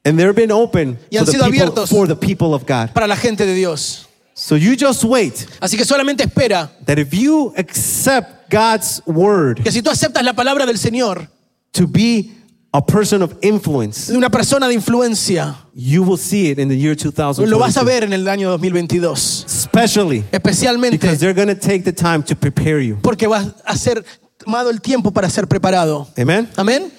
[0.05, 1.91] And they've been open Y for han the, sido people, abiertos.
[1.91, 2.93] for the people of God.
[2.95, 4.07] para la gente de Dios.
[4.35, 9.71] So you just wait Así que solamente espera that if you accept God's word que
[9.71, 11.29] si tú aceptas la palabra del Señor,
[11.73, 12.31] to be
[12.73, 16.77] a person of influence, de una persona de influencia, you will see it in the
[16.77, 16.95] year
[17.47, 19.45] lo vas a ver en el año 2022.
[19.45, 22.97] Especially Especialmente because they're going to take the time to prepare you.
[23.03, 24.05] porque vas a ser
[24.39, 26.07] tomado el tiempo para ser preparado.
[26.17, 26.49] Amen.
[26.57, 26.93] Amén.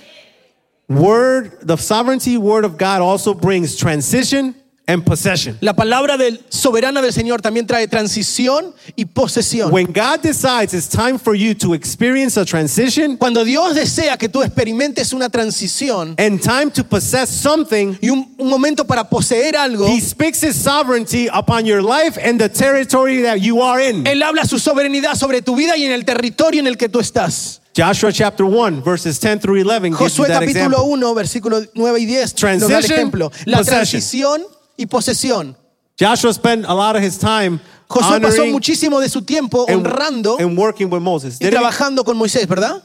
[0.89, 4.53] Word, the sovereignty word of God also brings transition
[4.91, 5.57] and possession.
[5.61, 9.71] La palabra del soberana del Señor también trae transición y posesión.
[9.71, 14.29] When God decides it's time for you to experience a transition Cuando Dios desea que
[14.29, 19.55] tú experimentes una transición and time to possess something, y un, un momento para poseer
[19.55, 24.05] algo, He speaks His sovereignty upon your life and the territory that you are in.
[24.05, 26.99] Él habla su soberanidad sobre tu vida y en el territorio en el que tú
[26.99, 27.61] estás.
[27.73, 30.91] Joshua chapter 1, verses 10 through 11 gives you Josué capítulo example.
[30.91, 33.31] 1, versículo 9 y 10 nos da el Transition, ejemplo.
[33.45, 33.77] La possession.
[33.77, 34.41] transición
[34.77, 35.55] y posesión.
[35.99, 37.59] Joshua spent a lot of his time
[37.91, 41.37] Josué pasó muchísimo de su tiempo and, honrando and working with Moses.
[41.39, 42.81] y trabajando con Moisés, ¿verdad?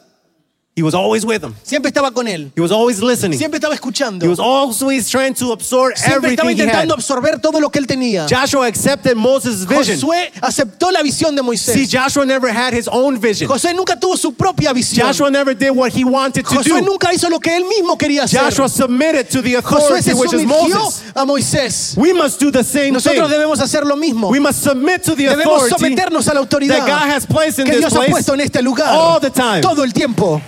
[0.78, 1.54] He was always with him.
[1.62, 2.52] Siempre estaba con él.
[2.54, 3.38] He was always listening.
[3.38, 4.22] Siempre estaba escuchando.
[4.22, 6.98] He was always trying to absorb Siempre estaba everything he intentando had.
[6.98, 8.26] absorber todo lo que él tenía.
[8.28, 9.98] Joshua accepted Moses' vision.
[9.98, 11.46] Josué aceptó la visión de See,
[11.86, 11.90] Moisés.
[11.90, 13.48] Joshua never had his own vision.
[13.48, 15.06] Josué nunca tuvo su propia visión.
[15.06, 16.84] Joshua never did what he wanted to Josué do.
[16.84, 18.38] nunca hizo lo que él mismo quería hacer.
[18.42, 21.02] Joshua submitted to the Josué authority se which is Moses.
[21.14, 21.96] a Moisés.
[21.96, 23.38] We must do the same Nosotros thing.
[23.38, 24.28] debemos hacer lo mismo.
[24.30, 27.60] We must submit to the Debemos authority someternos a la autoridad that God has placed
[27.60, 29.62] in que this Dios ha puesto en este lugar all the time.
[29.62, 30.42] todo el tiempo.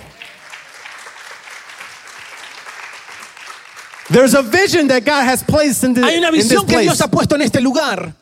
[4.11, 6.79] There's a vision that God has placed in, the, Hay una in this visión que.
[6.81, 8.13] Dios ha puesto en este lugar.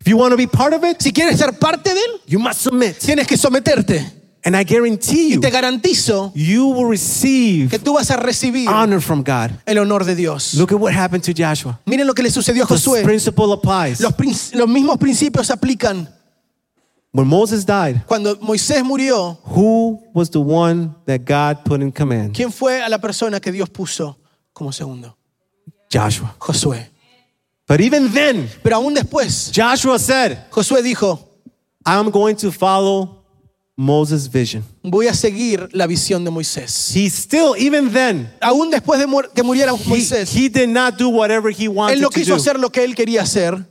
[0.00, 2.38] If you want to be part of it, Si quieres ser parte de él, you
[2.38, 2.98] must submit.
[2.98, 4.04] tienes que someterte.
[4.44, 8.68] And I guarantee Y you, te garantizo you will receive que tú vas a recibir
[8.68, 9.52] honor from God.
[9.64, 10.54] el honor de Dios.
[10.54, 11.78] Look at what happened to Joshua.
[11.86, 13.04] Miren lo que le sucedió a Josué.
[13.04, 14.00] principle applies.
[14.00, 16.08] Los, mismos principios se aplican.
[17.12, 22.34] When Moses died, Cuando Moisés murió, who was the one that God put in command?
[22.34, 24.18] ¿quién fue a la persona que Dios puso
[24.52, 25.16] como segundo?
[25.92, 26.34] Joshua.
[26.38, 26.88] Josué.
[27.68, 31.18] But even then, Pero aún después, Joshua said, Josué dijo,
[31.84, 33.22] I'm going to follow
[33.76, 34.64] Moses' vision.
[34.82, 36.94] voy a seguir la visión de Moisés.
[36.94, 41.08] He still, even then, Aún después de que muriera he, Moisés, he did not do
[41.08, 42.36] whatever he wanted él no to quiso do.
[42.36, 43.66] hacer lo que él quería hacer.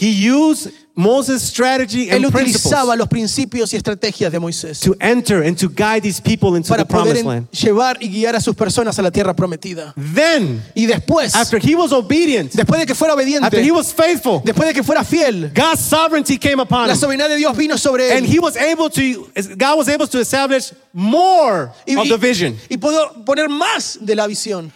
[0.00, 4.96] He used Moses' strategy Él and utilizaba principles los principios y estrategias de Moisés to
[5.00, 7.50] enter and to guide these people into para the poder promised en- land.
[7.52, 9.94] llevar y guiar a sus personas a la tierra prometida.
[10.14, 13.92] Then, Y después, after he was obedient, después de que fuera after obediente, he was
[13.92, 17.76] faithful, después de que fuera fiel, God's sovereignty came upon la soberanía de Dios vino
[17.78, 18.32] sobre And él.
[18.34, 22.56] he was able to, God was able to establish more Y, of the vision.
[22.68, 24.72] y pudo poner más de la visión.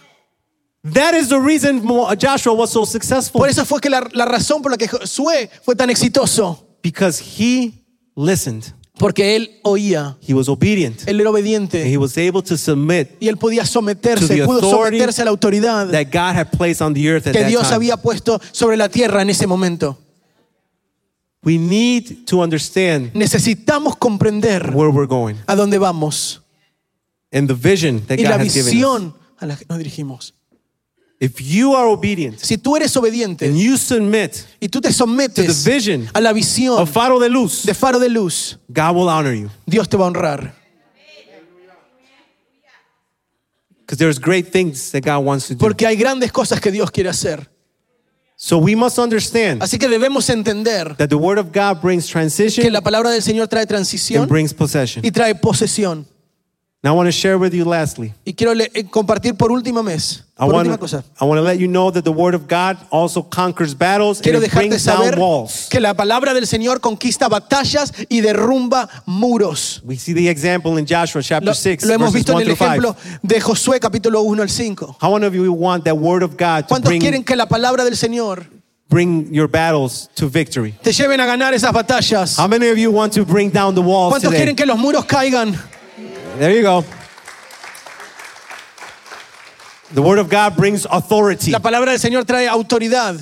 [0.83, 1.81] That is the reason
[2.17, 5.49] Joshua was so successful Por eso fue que la, la razón por la que Josué
[5.63, 6.67] fue tan exitoso.
[6.81, 7.71] because he
[8.15, 8.65] listened.
[8.99, 11.07] Porque él oía, He was obedient.
[11.07, 14.45] él era And obediente he was able to submit y él podía To someterse, the
[14.45, 17.41] pudo authority someterse a la autoridad that God had placed on the earth at que
[17.41, 17.75] that Dios time.
[17.75, 19.97] había puesto sobre la tierra en ese momento.
[21.43, 26.41] We need to understand Necesitamos comprender where we're going a dónde vamos
[27.31, 28.73] and the vision that y God la has given us.
[28.73, 30.33] visión a la que nos dirigimos.
[31.23, 34.93] If you are obedient Si tú eres obediente and you submit y tú te to
[34.93, 38.93] sometes the vision a la visión of Faro de Luz, de faro de luz, God
[38.93, 39.49] will honor you.
[39.65, 40.53] Dios te va a honrar.
[43.79, 45.59] Because there's great things that God wants to do.
[45.59, 47.49] Porque hay grandes cosas que Dios quiere hacer.
[48.35, 52.11] So we must understand Así que debemos entender that the word of God brings que
[52.11, 55.05] transition la palabra del Señor trae and transición brings possession.
[55.05, 56.05] y trae posesión.
[56.83, 58.13] Now I want to share with you lastly.
[58.25, 61.01] Y quiero le- eh, compartir por última vez, I por want, última cosa.
[61.21, 64.39] I want to let you know that the word of God also conquers battles Quiero
[64.39, 65.67] and it dejarte brings saber down walls.
[65.69, 69.81] que la palabra del Señor conquista batallas y derrumba muros.
[69.85, 72.49] We see the example in Joshua chapter Lo, 6, lo hemos verses visto 1 en
[72.49, 72.71] el through 5.
[72.89, 74.97] ejemplo de Josué capítulo 1 al 5.
[75.01, 77.45] How many of you want that word of God to ¿Cuántos bring, quieren que la
[77.47, 78.43] palabra del Señor
[78.89, 80.73] bring your battles to victory?
[80.83, 82.37] te lleven a ganar esas batallas?
[82.37, 84.39] How many of you want to bring down the walls ¿Cuántos today?
[84.39, 85.55] quieren que los muros caigan?
[86.37, 86.83] There you go.
[89.93, 93.19] The word of God brings authority, La palabra del Señor trae autoridad,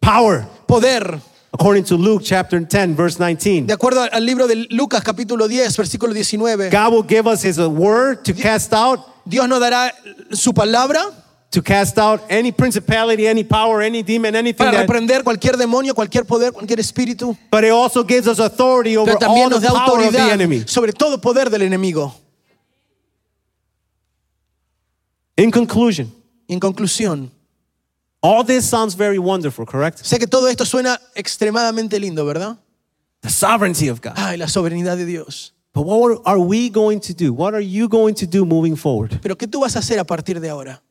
[0.00, 0.46] power.
[0.68, 1.20] poder.
[1.52, 3.66] According to Luke chapter 10, verse 19.
[3.66, 7.58] De acuerdo al libro de Lucas capítulo 10, versículo 19, God will give us his
[7.58, 9.92] word to cast out Dios nos dará
[10.32, 11.00] su palabra
[11.54, 15.94] to cast out any principality, any power, any demon, anything para that, reprender cualquier demonio,
[15.94, 17.36] cualquier poder, cualquier espíritu.
[17.50, 20.64] but it also gives us authority over Pero all the da power of the enemy.
[20.66, 22.12] sobre todo poder del enemigo.
[25.36, 26.12] In conclusion,
[26.48, 27.30] En conclusión,
[28.20, 29.98] all this sounds very wonderful, correct?
[30.04, 32.58] sé que todo esto suena extremadamente lindo, ¿verdad?
[33.22, 34.12] The sovereignty of God.
[34.16, 35.54] Ay, la soberanía de Dios.
[35.72, 37.32] But what are we going to do?
[37.32, 39.18] What are you going to do moving forward?
[39.22, 40.83] Pero ¿qué tú vas a hacer a partir de ahora?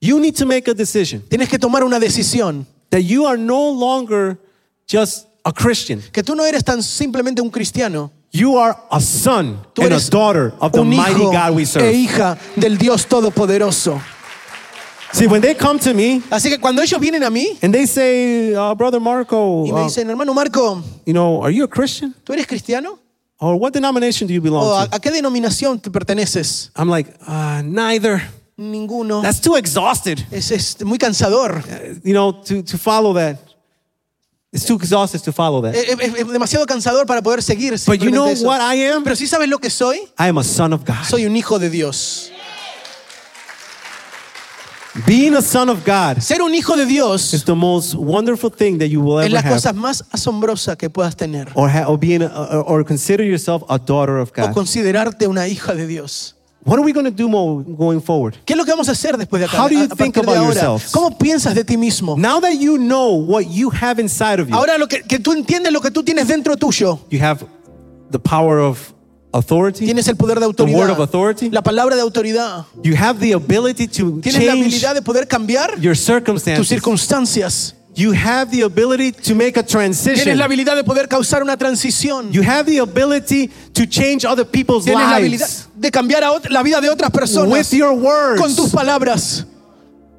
[0.00, 2.66] You need to make a decision Tienes que tomar una decisión.
[2.90, 4.38] that you are no longer
[4.86, 6.02] just a Christian.
[6.12, 8.10] Que tú no eres tan simplemente un cristiano.
[8.32, 11.88] You are a son Tú and a daughter of the mighty God we serve.
[11.88, 14.00] e hija del Dios Todopoderoso.
[15.12, 17.84] See, when they come to me Así que cuando ellos vienen a mí and they
[17.86, 21.68] say, uh, Brother Marco, y me uh, dicen, hermano Marco, you know, are you a
[21.68, 22.14] Christian?
[22.24, 22.98] ¿tú eres cristiano?
[23.40, 24.94] Or what denomination do you belong ¿O a, to?
[24.96, 26.70] a qué denominación te perteneces?
[26.76, 28.22] I'm like, uh, neither.
[28.60, 29.22] Ninguno.
[29.22, 30.18] That's too exhausted.
[30.30, 31.64] Es, es muy cansador.
[31.66, 33.38] Uh, You know, to, to follow that.
[34.52, 35.74] It's too exhausted to follow that.
[35.74, 37.72] Es, es- es demasiado cansador para poder seguir.
[37.86, 38.44] But you know eso.
[38.46, 39.02] what I am?
[39.02, 41.04] Pero si sabes lo que soy, I am a son of God.
[41.08, 42.30] soy un hijo de Dios.
[45.06, 48.76] Being a son of God Ser un hijo de Dios is the most wonderful thing
[48.78, 49.54] that you will es ever la have.
[49.54, 51.48] cosa más asombrosa que puedas tener.
[51.54, 54.52] Or, ha- or, being a, or consider yourself a daughter of O God.
[54.52, 56.34] considerarte una hija de Dios.
[56.64, 58.34] What are we going to do mo- going forward?
[58.44, 59.58] ¿Qué es lo que vamos a hacer después de acá?
[59.62, 60.90] How do you A- a think about yourselves?
[60.92, 62.16] ¿Cómo piensas de ti mismo?
[62.18, 65.32] Now that you know what you have inside of you, Ahora lo que, que tú
[65.32, 66.98] entiendes lo que tú tienes dentro tuyo.
[67.10, 67.44] you have
[68.10, 68.92] the power of
[69.32, 70.76] authority, Tienes el poder de the autoridad.
[70.78, 71.48] word of authority.
[71.50, 72.66] La palabra de autoridad.
[72.82, 76.68] You have the ability to Tienes la change habilidad de poder cambiar your tus circumstances.
[76.68, 77.74] circunstancias.
[77.94, 80.38] You have the ability to make a Tienes transition.
[80.38, 82.32] la habilidad de poder causar una transición.
[82.32, 86.30] You have the ability to change other people's Tienes la habilidad lives de cambiar a
[86.32, 88.40] ot- la vida de otras personas with your words.
[88.40, 89.44] con tus palabras.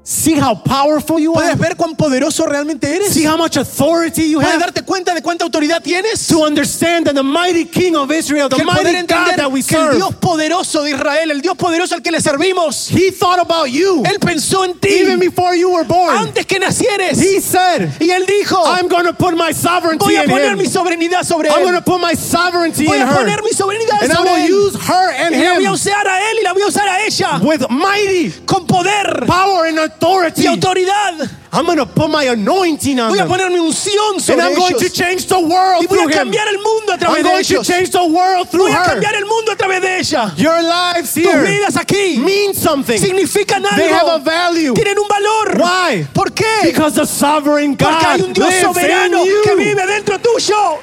[0.03, 1.59] See how powerful you ¿Puedes are?
[1.61, 3.13] ver cuán poderoso realmente eres?
[3.13, 4.59] See how much authority you ¿Puedes have?
[4.59, 6.25] darte cuenta de cuánta autoridad tienes?
[6.27, 9.83] To understand that the mighty King of Israel, the mighty God that we que el
[9.85, 13.69] serve, Dios poderoso de Israel, el Dios poderoso al que le servimos, He thought about
[13.69, 16.17] you Él pensó en ti even before you were born.
[16.17, 17.19] antes que nacieres.
[17.21, 20.57] He said, Y Él dijo, I'm going to put my sovereignty voy a poner him.
[20.57, 21.83] mi soberanía sobre I'm going Él.
[21.83, 23.17] to put my sovereignty Voy in a her.
[23.23, 24.49] poner mi soberanía And I sobre will Él.
[24.49, 26.67] use her and Y la voy a him usar a Él y la voy a
[26.67, 30.43] usar a ella with mighty con poder power and authority.
[30.43, 31.29] y autoridad.
[31.53, 34.55] I'm going to put my anointing on Voy a poner mi unción And sobre I'm
[34.55, 34.93] going to ellos.
[34.93, 36.31] change the world Y voy through a him.
[36.31, 37.67] cambiar el mundo a través I'm de going to ellos.
[37.67, 38.85] change the world through Voy a her.
[38.95, 40.33] cambiar el mundo a través de ella.
[40.37, 42.97] Your lives Tus here vidas aquí mean something.
[42.99, 44.23] significan They have a algo.
[44.23, 44.73] value.
[44.73, 45.57] Tienen un valor.
[45.59, 46.07] Why?
[46.13, 46.63] ¿Por qué?
[46.71, 49.41] Because the sovereign Porque God hay un Dios lives soberano in you.
[49.43, 50.79] que vive dentro tuyo.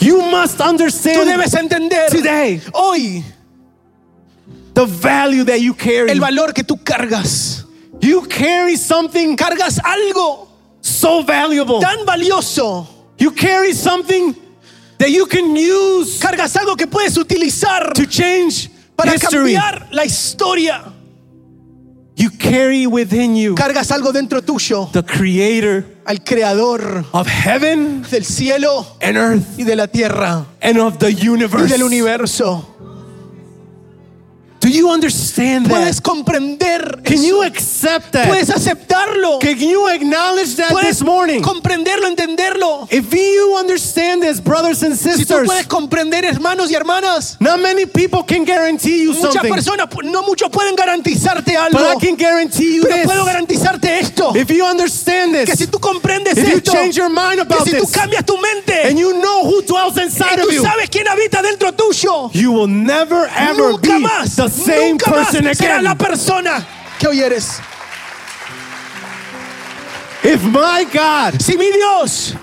[0.00, 3.24] You must Tú understand debes entender today hoy
[4.76, 6.10] the value that you carry.
[6.10, 7.64] el valor que tú cargas.
[8.00, 10.48] You carry something Cargas algo
[10.82, 11.80] so valuable.
[11.80, 12.86] tan valioso
[13.18, 14.34] You carry something
[14.98, 19.54] that you can use Cargas algo que puedes utilizar to change para history.
[19.54, 20.92] cambiar la historia.
[22.18, 28.24] You carry within you Cargas algo dentro tuyo the creator al creador of heaven del
[28.24, 31.64] cielo and earth y de la tierra and of the universe.
[31.64, 32.75] y del universo.
[34.66, 36.02] Do you understand Puedes that?
[36.02, 37.24] comprender Can eso.
[37.24, 38.26] you accept that?
[38.26, 39.38] Puedes aceptarlo.
[39.38, 41.40] Can you acknowledge that Puedes this morning?
[41.40, 42.88] comprenderlo, entenderlo.
[42.90, 47.60] If you understand this, brothers and Si tú sisters, puedes comprender, hermanos y hermanas, not
[47.60, 51.78] many people can guarantee you muchas something, personas, no muchos pueden garantizarte algo.
[51.78, 53.06] but I can guarantee you Pero this.
[53.06, 54.34] puedo garantizarte esto.
[54.34, 57.54] If you understand Que this, si tú comprendes if you change your mind about que
[57.54, 60.48] about si tú this, cambias tu mente, and you know who dwells y inside tú
[60.48, 64.55] of you, sabes quién habita dentro tuyo, you will never ever nunca be más, the
[64.64, 66.06] same nunca más person serás la again.
[66.06, 66.66] persona
[66.98, 67.58] que hoy eres.
[70.22, 72.34] If my God Si mi Dios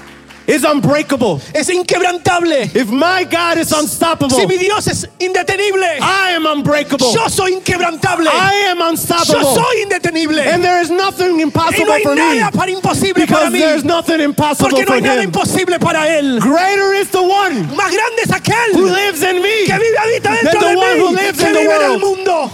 [0.54, 6.32] is unbreakable, es inquebrantable, if my God is unstoppable, si mi Dios es indetenible, I
[6.36, 7.12] am unbreakable.
[7.14, 9.41] yo soy inquebrantable, I am unstoppable.
[9.41, 10.39] yo soy indetenible.
[10.39, 13.51] And there is nothing Y impossible no hay for me nada para imposible para because
[13.54, 15.30] mí, there's nothing impossible porque no for hay nada him.
[15.30, 16.39] imposible para Él.
[16.39, 19.66] Greater is the one Más grande es aquel who lives in me.
[19.66, 21.82] que vive habita Than the de one mí, who lives que in the vive en
[21.82, 22.01] el world.
[22.01, 22.51] mundo.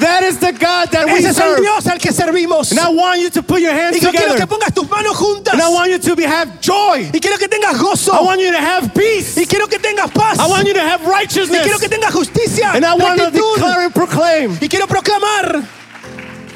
[0.00, 1.60] That is the God that we Ese es el serve.
[1.62, 2.70] Dios al que servimos.
[2.72, 5.16] And I want you to put your hands Y yo quiero que pongas tus manos
[5.16, 5.54] juntas.
[5.54, 7.10] And I want you to be, have joy.
[7.12, 8.12] Y quiero que tengas gozo.
[8.12, 9.36] I want you to have peace.
[9.36, 10.38] Y quiero que tengas paz.
[10.38, 11.80] I want you to have Y quiero righteousness.
[11.80, 12.72] que tengas justicia.
[12.74, 15.64] And I want to declare and proclaim Y quiero proclamar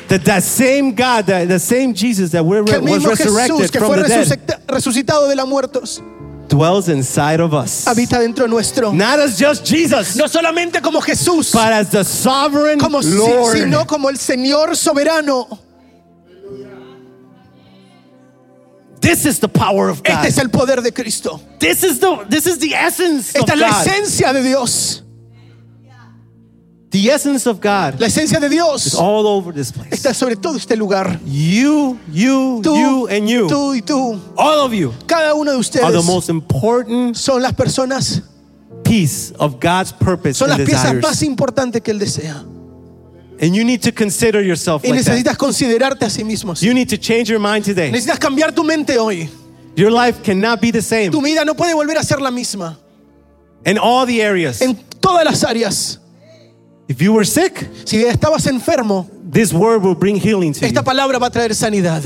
[0.08, 3.88] that that same God, that the same Jesus that was mismo Jesús resurrected que from
[3.94, 6.02] fue the dead resucita- resucitado de los muertos
[6.50, 7.86] dwells inside of us.
[7.86, 8.92] habita dentro nuestro.
[8.92, 13.56] Not as just Jesus, No solamente como Jesús, but as the sovereign como Lord.
[13.56, 15.58] sino como el Señor soberano.
[19.00, 20.12] This is the power of God.
[20.26, 21.40] Este es el poder de Cristo.
[21.58, 23.86] This is the this is the essence of Esta es la God.
[23.86, 25.02] esencia de Dios.
[26.90, 29.90] The essence of God La esencia de is Dios all over this place.
[29.92, 31.20] está sobre todo este lugar.
[31.24, 35.56] You, you, Tú, you, and you, tú y tú, all of you, cada uno de
[35.56, 38.22] are the ustedes most important son las personas,
[38.82, 41.02] piece of God's purpose son and las piezas desires.
[41.02, 42.44] más importantes que Él desea.
[43.42, 45.10] And you need to consider yourself Y like that.
[45.12, 46.52] necesitas considerarte a sí mismo.
[46.52, 46.66] así.
[46.66, 47.90] You need to change your mind today.
[47.92, 49.30] Necesitas cambiar tu mente hoy.
[49.76, 52.76] Your life cannot be the same Tu vida no puede volver a ser la misma
[53.64, 54.60] in all the areas.
[54.60, 55.98] en todas las áreas.
[56.90, 60.66] If you were sick, Si estabas enfermo, this word will bring healing to you.
[60.66, 62.02] esta palabra va a traer sanidad.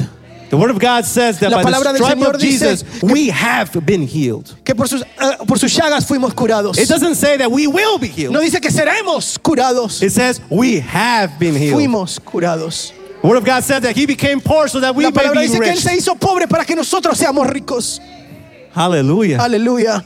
[0.51, 3.03] The word of God says that La by the palabra del Señor of Jesus, dice
[3.03, 4.55] we have been healed.
[4.62, 6.76] Que por sus, ah, por sus llagas fuimos curados.
[6.76, 8.35] It doesn't say that we will be healed.
[8.35, 10.03] No dice que seremos curados.
[10.03, 11.80] It says we have been healed.
[11.80, 12.93] Fuimos curados.
[13.22, 15.41] The word of God said that he became poor so that we La may palabra
[15.41, 18.03] be dice que Él se hizo pobre para que nosotros seamos ricos.
[18.74, 19.39] Hallelujah.
[19.39, 20.05] Aleluya.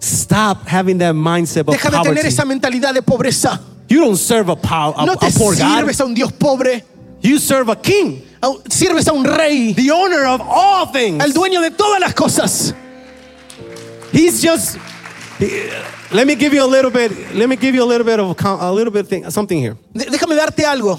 [0.00, 2.28] Stop having that mindset of Deja de tener poverty.
[2.28, 3.60] esa mentalidad de pobreza.
[3.88, 5.60] You don't serve a, pow- a, No te a poor God.
[5.84, 6.82] sirves a un Dios pobre.
[7.22, 9.72] You serve a king, a un- Sirves a un rey.
[9.72, 11.22] the owner of all things.
[11.22, 12.74] Al dueño de todas las cosas.
[14.12, 14.78] He's just.
[15.38, 15.70] he-
[16.12, 17.34] let me give you a little bit.
[17.34, 19.58] Let me give you a little bit of a, com- a little bit thing, something
[19.58, 19.76] here.
[19.94, 20.98] De- Déjame darte algo.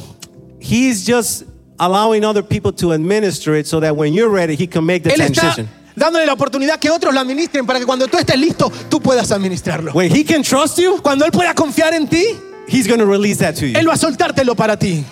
[0.59, 1.43] He's just
[1.79, 5.11] allowing other people to administer it so that when you're ready, he can make the
[5.11, 5.69] Él está transition.
[5.95, 9.31] Dándole la oportunidad que otros lo administren para que cuando tú estés listo, tú puedas
[9.31, 9.91] administrarlo.
[9.93, 12.25] When he can trust you, Cuando Él pueda confiar en ti,
[12.67, 13.77] he's going to release that to you.
[13.77, 15.03] Él va a soltártelo para ti.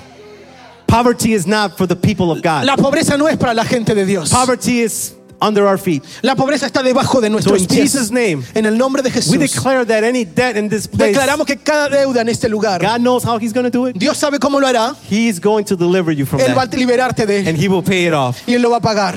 [0.88, 2.66] Poverty is not for the people of God.
[2.66, 4.30] La pobreza no es para la gente de Dios.
[4.30, 6.04] Poverty is under our feet.
[6.22, 7.92] La pobreza está debajo de nuestros So in pies.
[7.94, 9.40] Jesus' name, en el nombre de We Jesús.
[9.40, 13.00] declare that any debt in this place, Declaramos que cada deuda en este lugar, God
[13.02, 13.98] knows how he's going to do it.
[13.98, 14.96] Dios sabe cómo lo hará.
[15.10, 17.84] He's going to deliver you from Él va a liberarte de él And he will
[17.84, 18.38] pay it off.
[18.48, 19.16] y Él lo va a pagar.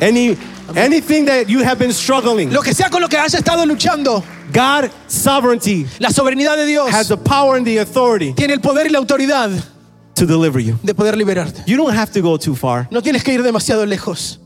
[0.00, 0.36] Any
[0.76, 4.22] anything that you have been struggling, Lo que sea con lo que hayas estado luchando,
[4.52, 8.86] God sovereignty la soberanía de Dios has the power and the authority tiene el poder
[8.86, 9.50] y la autoridad
[10.14, 10.78] to deliver you.
[10.82, 11.62] de poder liberarte.
[11.66, 12.86] You don't have to go too far.
[12.90, 14.38] No tienes que ir demasiado lejos.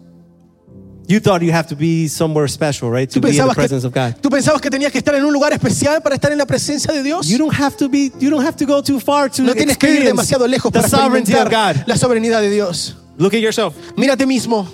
[1.09, 3.09] You thought you have to be somewhere special, right?
[3.11, 4.21] To Tú be in the pensabas, presence que, of God.
[4.21, 6.93] tú pensabas que tenías que estar en un lugar especial para estar en la presencia
[6.93, 7.29] de Dios.
[7.29, 9.77] You don't have to be you don't have to go too far to No tienes
[9.79, 11.85] que ir experience demasiado lejos the para sovereignty of experimentar God.
[11.87, 12.97] la soberanía de Dios.
[13.19, 13.75] Look at yourself.
[13.97, 14.67] Mírate mismo,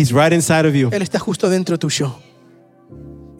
[0.00, 0.88] He's right inside of you.
[0.92, 2.16] Él está justo dentro tuyo.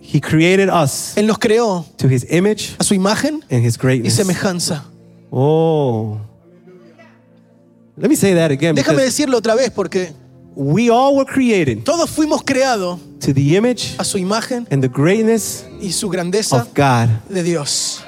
[0.03, 3.81] He created us Él nos creó to his image a su imagen and his y
[3.81, 4.15] greatness.
[4.15, 4.85] semejanza.
[5.31, 6.21] Oh.
[7.97, 10.13] Let me say that again Déjame because decirlo otra vez porque
[10.55, 14.89] we all were created todos fuimos creados to the image a su imagen and the
[14.89, 17.09] greatness y su grandeza of God.
[17.31, 18.03] de Dios.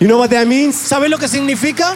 [0.00, 0.76] You know what that means?
[0.76, 1.94] ¿Sabes lo que significa?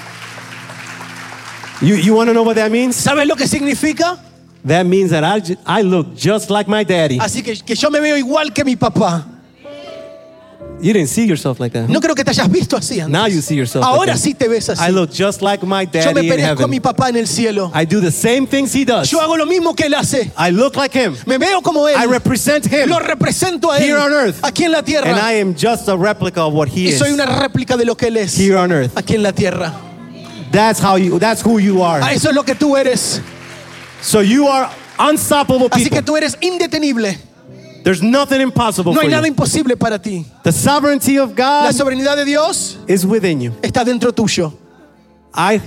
[1.80, 2.96] You, you want to know what that means?
[2.96, 4.18] ¿Sabes lo que significa?
[4.64, 7.18] That means that I, I look just like my daddy.
[7.18, 9.26] Así que, que yo me veo igual que mi papá.
[10.80, 11.88] You didn't see yourself like that.
[11.88, 13.12] No creo que te hayas visto así antes.
[13.12, 13.84] Now you see yourself.
[13.84, 14.92] Ahora like sí te ves I así.
[14.92, 17.70] look just like my Yo me daddy parezco a mi papá en el cielo.
[17.72, 19.08] I do the same things he does.
[19.08, 20.32] Yo hago lo mismo que él hace.
[20.36, 21.14] I look like him.
[21.24, 21.94] Me veo como él.
[21.96, 22.88] I represent him.
[22.88, 23.84] Lo represento a él.
[23.84, 24.40] Here on earth.
[24.42, 25.16] Aquí en la And tierra.
[25.22, 26.98] I am just a replica of what he Y is.
[26.98, 28.36] soy una réplica de lo que él es.
[28.36, 28.96] Here on earth.
[28.96, 29.72] Aquí en la tierra.
[30.50, 32.02] That's how you that's who you are.
[32.02, 33.20] Ah, Eso es lo que tú eres.
[34.02, 37.16] So you are unstoppable Así que tú eres indetenible.
[37.84, 39.32] There's nothing impossible No for hay nada you.
[39.32, 40.24] imposible para ti.
[40.44, 43.52] The sovereignty of God La soberanía de Dios is within you.
[43.62, 44.52] está dentro tuyo.
[45.34, 45.60] I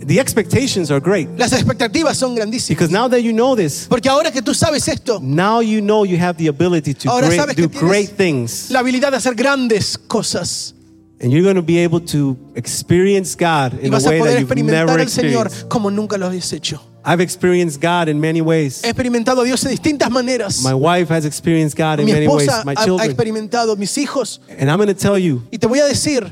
[0.00, 2.68] the expectations are great Las expectativas son grandísimas.
[2.68, 6.04] because now that you know this, Porque ahora que tú sabes esto, now you know
[6.04, 8.70] you have the ability to Ahora great- sabes que do tienes- great things.
[8.70, 10.74] la habilidad de hacer grandes cosas.
[11.20, 14.18] And you're going to be able to experience God Y in a vas a way
[14.20, 15.68] poder that you've experimentar never al Señor experienced.
[15.68, 16.80] como nunca lo habías hecho.
[17.04, 18.82] I've experienced God in many ways.
[18.82, 20.62] He experimentado a Dios de distintas maneras.
[20.62, 23.08] My wife has experienced God in Mi many ways, my ha, ha children.
[23.10, 24.40] experimentado, mis hijos.
[24.58, 26.30] And I'm going to tell you, Y te voy a decir,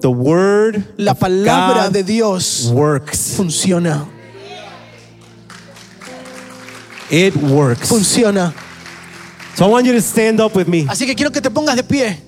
[0.00, 3.34] the word la palabra de Dios works.
[3.36, 4.06] funciona.
[7.10, 7.88] It works.
[7.88, 8.52] Funciona.
[9.56, 10.84] So I want you to stand up with me.
[10.88, 12.18] Así que quiero que te pongas de pie.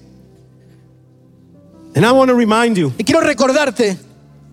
[1.96, 3.96] And I want to remind you, Y quiero recordarte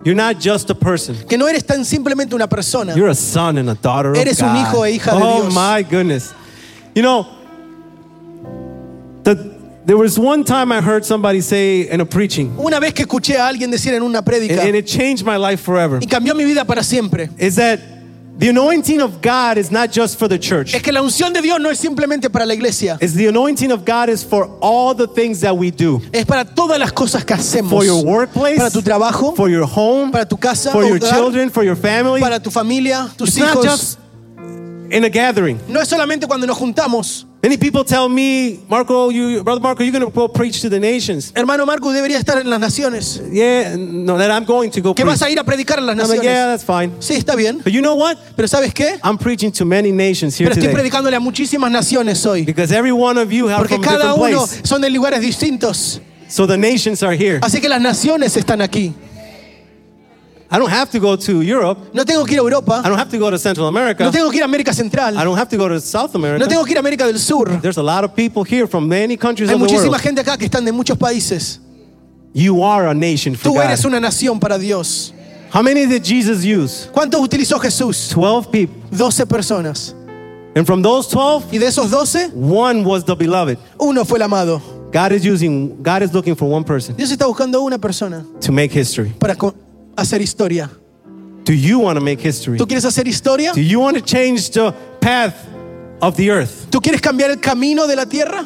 [0.06, 1.16] you're not just a person.
[1.28, 2.96] que no eres tan simplemente una persona.
[2.96, 4.68] You're a son and a daughter of Eres un God.
[4.68, 5.46] hijo e hija de oh, Dios.
[5.48, 6.34] oh my goodness.
[6.96, 7.28] You know,
[9.24, 9.36] the,
[9.86, 13.36] there was one time I heard somebody say in a preaching, Una vez que escuché
[13.38, 16.36] a alguien decir en una and, prédica and it changed my life forever, y cambió
[16.36, 17.80] mi vida para siempre, is that
[18.38, 20.74] the anointing of God is not just for the church.
[20.74, 23.72] es que la unción de Dios no es simplemente para la iglesia, It's the anointing
[23.72, 26.02] of God is for all the things that we do.
[26.12, 27.70] es para todas las cosas que hacemos.
[27.70, 31.12] For your workplace, Para tu trabajo, for your home, para tu casa, for your hogar,
[31.12, 32.20] children, for your family.
[32.22, 34.00] para tu familia, tus It's not just
[34.92, 35.60] in a gathering.
[35.68, 37.26] No es solamente cuando nos juntamos.
[37.44, 40.80] Many people tell me, Marco, you, brother Marco, you're going to go preach to the
[40.80, 41.34] nations.
[41.36, 43.22] Hermano Marco debería estar en las naciones.
[43.34, 45.20] Yeah, no, that I'm going to go Que preach.
[45.20, 46.62] vas a ir a predicar en las I'm like, yeah, naciones.
[46.62, 46.92] that's fine.
[47.02, 47.58] Sí, está bien.
[47.62, 48.18] But you know what?
[48.38, 48.98] Pero ¿sabes qué?
[49.04, 50.74] I'm preaching to many nations here Pero estoy today.
[50.90, 52.46] predicándole a muchísimas naciones hoy.
[52.46, 54.62] Because every one of you have Porque from a cada different uno place.
[54.66, 56.00] son de lugares distintos.
[56.30, 57.40] So the nations are here.
[57.42, 58.94] Así que las naciones están aquí.
[60.54, 61.80] I don't have to go to Europe.
[61.94, 62.82] No tengo que ir a I Europa.
[62.86, 64.04] don't have to go to Central America.
[64.04, 65.16] No tengo que ir a América Central.
[65.18, 66.48] I don't have to go to South No America.
[66.48, 67.60] tengo que ir a América del Sur.
[67.60, 70.02] There's a lot of people here from many countries Hay of the muchísima world.
[70.04, 71.60] gente acá que están de muchos países.
[72.34, 73.64] You are a nation for Tú God.
[73.64, 75.12] eres una nación para Dios.
[75.52, 76.88] How many did Jesus use?
[76.92, 78.10] ¿Cuántos utilizó Jesús?
[78.14, 78.76] 12 people.
[78.96, 79.94] 12 personas.
[80.56, 83.58] And from those 12, Y de esos 12, one was the beloved.
[83.80, 84.62] uno fue el amado.
[84.92, 88.52] God is using, God is looking for one person Dios está buscando una persona to
[88.52, 89.12] make history.
[89.20, 89.56] para co-
[89.98, 90.70] hacer historia.
[91.44, 92.58] Do you want to make history?
[92.58, 93.52] ¿Tú quieres hacer historia?
[93.54, 95.34] Do you want to change the path
[96.02, 96.68] of the earth?
[96.72, 98.46] ¿Tú quieres cambiar el camino de la tierra?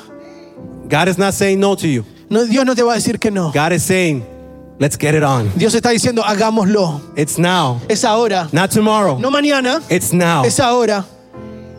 [0.89, 2.03] God is not saying no to you.
[2.29, 3.51] No, Dios no te va a decir que no.
[3.51, 4.23] God is saying,
[4.79, 5.49] let's get it on.
[5.57, 7.01] Dios está diciendo, hagámoslo.
[7.15, 8.49] It's now, Es ahora.
[8.51, 9.17] not tomorrow.
[9.19, 9.81] No mañana.
[9.89, 10.43] It's now.
[10.43, 11.05] Es ahora.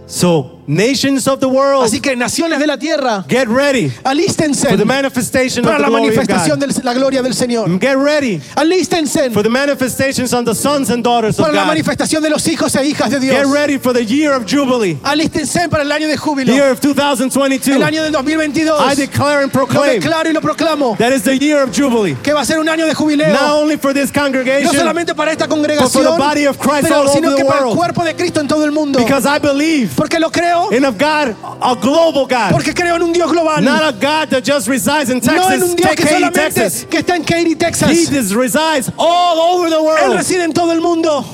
[0.06, 4.76] So, nations of the world, Así que naciones de la tierra, get ready alístense for
[4.76, 7.80] the manifestation of para the la of manifestación de la gloria del Señor.
[7.80, 11.68] Get ready Alístense for the manifestations on the sons and daughters of para la God.
[11.68, 13.50] manifestación de los hijos e hijas de Get Dios.
[13.52, 16.52] ready for the year of Jubilee, Alístense para el año de júbilo.
[16.52, 17.76] year of 2022.
[17.76, 18.78] El año del 2022.
[18.78, 20.96] I declare and Lo proclaim declaro y lo proclamo.
[20.98, 22.14] that is the year of Jubilee.
[22.22, 23.32] Que va a ser un año de jubileo.
[23.32, 26.58] Not only for this No congregation, solamente para esta but for congregación, the body of
[26.58, 27.76] Christ pero all sino over que the para el world.
[27.78, 28.98] cuerpo de Cristo en todo el mundo.
[28.98, 30.57] Because I believe Porque lo creo.
[30.72, 33.62] In a God, a global God, Porque creo en un Dios global.
[33.62, 36.40] not a God that just resides in no en Texas, un Dios que Katy, solamente
[36.54, 36.86] Texas.
[36.90, 37.90] que está en Katy, Texas.
[37.90, 40.16] He resides all over the Él world.
[40.16, 41.24] reside en todo el mundo.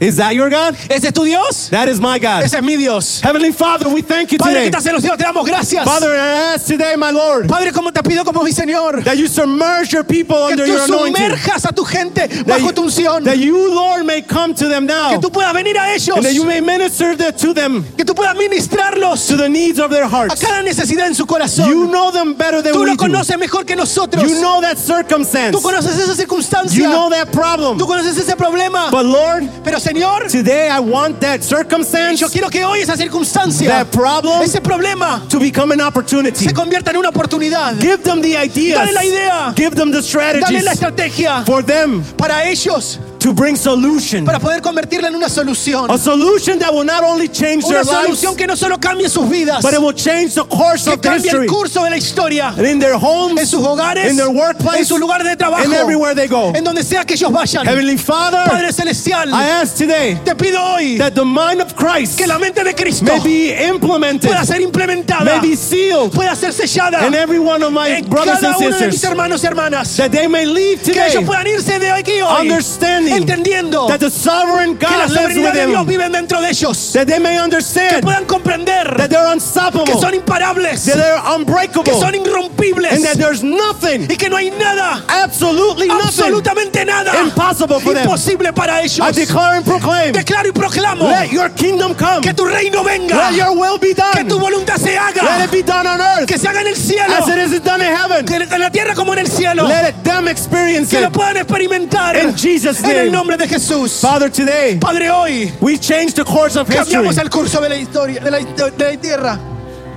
[0.00, 0.76] Is that your God?
[0.88, 1.68] ¿Ese es tu Dios?
[1.70, 2.44] That is my God.
[2.44, 3.20] Ese es mi Dios.
[3.20, 4.70] Heavenly Father, we thank you Padre que today.
[4.70, 5.84] estás en los cielos, te damos gracias.
[5.84, 9.26] Father, I ask today, my Lord, Padre, como te pido como mi Señor, that you
[9.26, 11.14] submerge your people que under tú your anointing.
[11.16, 13.24] sumerjas a tu gente That bajo you, tu unción.
[13.24, 15.10] that you, Lord, may come to them now.
[15.10, 16.16] Que tú puedas venir a ellos.
[16.16, 19.80] And that you may minister the- to them, Que tú puedas ministrarlos to the needs
[19.80, 20.40] of their a hearts.
[20.40, 21.66] cada necesidad en su corazón.
[21.68, 23.04] You know them better than Tú we lo do.
[23.04, 24.22] conoces mejor que nosotros.
[24.22, 25.52] You know that circumstance.
[25.56, 26.76] Tú conoces esa circunstancia.
[26.78, 27.78] You know that problem.
[27.78, 28.90] Tú conoces ese problema.
[28.92, 33.70] But Lord, Pero Señor, today I want that circumstance, yo quiero que hoy esa circunstancia,
[33.70, 36.44] that problem, ese problema, to become an opportunity.
[36.44, 37.74] se convierta en una oportunidad.
[37.80, 38.80] Give them the ideas.
[38.80, 39.54] Dale la idea.
[39.56, 44.24] Give them the Dale strategies la estrategia for them para ellos to bring solution.
[44.24, 45.90] para poder convertirla en una solución.
[45.90, 49.08] A solution that will not only change Una their lives, solución que no solo cambie
[49.08, 51.96] sus vidas, but it will change the course que of cambie el curso de la
[51.96, 52.48] historia.
[52.56, 55.64] And in their homes, En sus hogares, in their workplace, en sus lugares de trabajo,
[55.64, 56.52] and everywhere they go.
[56.54, 57.64] en donde sea que ellos vayan.
[57.66, 62.18] Heavenly Father, Padre Celestial, I ask today te pido hoy that the mind of Christ
[62.18, 66.34] que la mente de Cristo may be implemented, pueda ser implementada, may be sealed pueda
[66.36, 69.42] ser sellada in every one of my brothers cada and uno de mis sisters, hermanos
[69.42, 69.96] y hermanas.
[69.96, 73.98] that they may leave Que today ellos puedan irse de aquí hoy understanding entendiendo that
[73.98, 76.92] the sovereign que la God lives soberanía de Dios vive dentro de ellos.
[76.92, 81.20] that they may Que understand puedan comprender that they're que unstoppable, son imparables, that they're
[81.20, 82.92] que unbreakable, son irrompibles.
[82.92, 88.04] And that there's nothing, y que no hay nada, absolutely absolutamente nada impossible for them.
[88.04, 89.00] imposible para ellos.
[89.00, 93.14] I declare and proclaim, Declaro y proclamo let your kingdom come, que tu reino venga,
[93.30, 96.00] let your will be que done, tu voluntad se let haga, it be done on
[96.00, 98.24] earth que se haga en el cielo, as it is done in heaven.
[98.26, 101.12] que en la tierra como en el cielo, Let it, them experience que lo it.
[101.12, 102.16] puedan experimentar.
[102.16, 104.00] In Jesus' en el nombre de Jesús.
[104.00, 106.84] Father, today Padre, hoy we change the course of history.
[107.04, 109.38] cambiamos el curso de la historia, de la, de la tierra,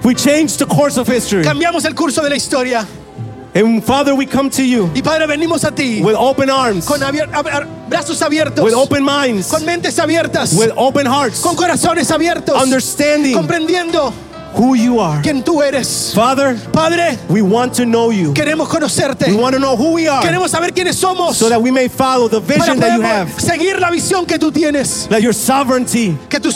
[0.03, 1.43] We change the course of history.
[1.43, 2.85] cambiamos el curso de la historia.
[3.53, 7.01] And Father, we come to you Y Padre, venimos a ti with open arms, con
[7.01, 12.09] abier- ab- brazos abiertos, with open minds, con mentes abiertas, with open hearts, con corazones
[12.11, 14.13] abiertos, understanding comprendiendo
[14.55, 15.21] who you are.
[15.21, 16.11] quién tú eres.
[16.13, 18.33] Father, Padre, we want to know you.
[18.33, 19.27] queremos conocerte.
[19.27, 21.87] We want to know who we are Queremos saber quiénes somos so that we may
[21.87, 23.29] follow the vision that you have.
[23.39, 25.07] seguir la visión que tú tienes.
[25.09, 26.49] Let your sovereignty Que tu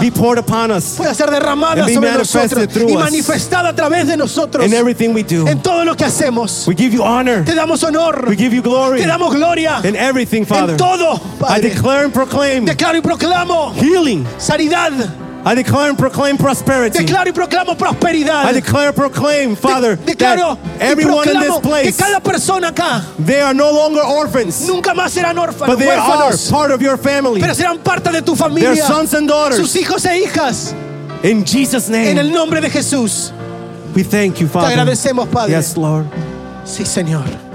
[0.00, 3.02] be poured upon us pueda ser derramada And be sobre manifested nosotros through y us.
[3.04, 5.46] manifestada a través de nosotros in everything we do.
[5.46, 6.66] en todo lo que hacemos.
[6.66, 7.44] We give you honor.
[7.44, 10.72] Te damos honor, We give you glory te damos gloria in everything, Father.
[10.72, 14.26] en todo, I declare and proclaim Declaro y proclamo healing.
[14.38, 15.25] sanidad.
[15.48, 16.98] I declare and proclaim prosperity.
[16.98, 18.46] Declaro y proclamo prosperidad.
[18.46, 22.20] I declare and proclaim, Father, De- declaro that everyone in this proclamo que place, cada
[22.20, 26.50] persona acá they are no longer orphans, nunca más serán órfanos, but they are huérfanos,
[26.50, 27.40] part of your family.
[27.40, 29.56] pero serán parte de tu familia, sons and daughters.
[29.60, 30.74] sus hijos e hijas,
[31.22, 33.30] In Jesus' en el name, nombre de Jesús.
[33.94, 34.72] we thank you, Te Father.
[34.76, 35.52] agradecemos, Padre.
[35.54, 36.06] Yes, Lord.
[36.64, 37.45] Sí, Señor.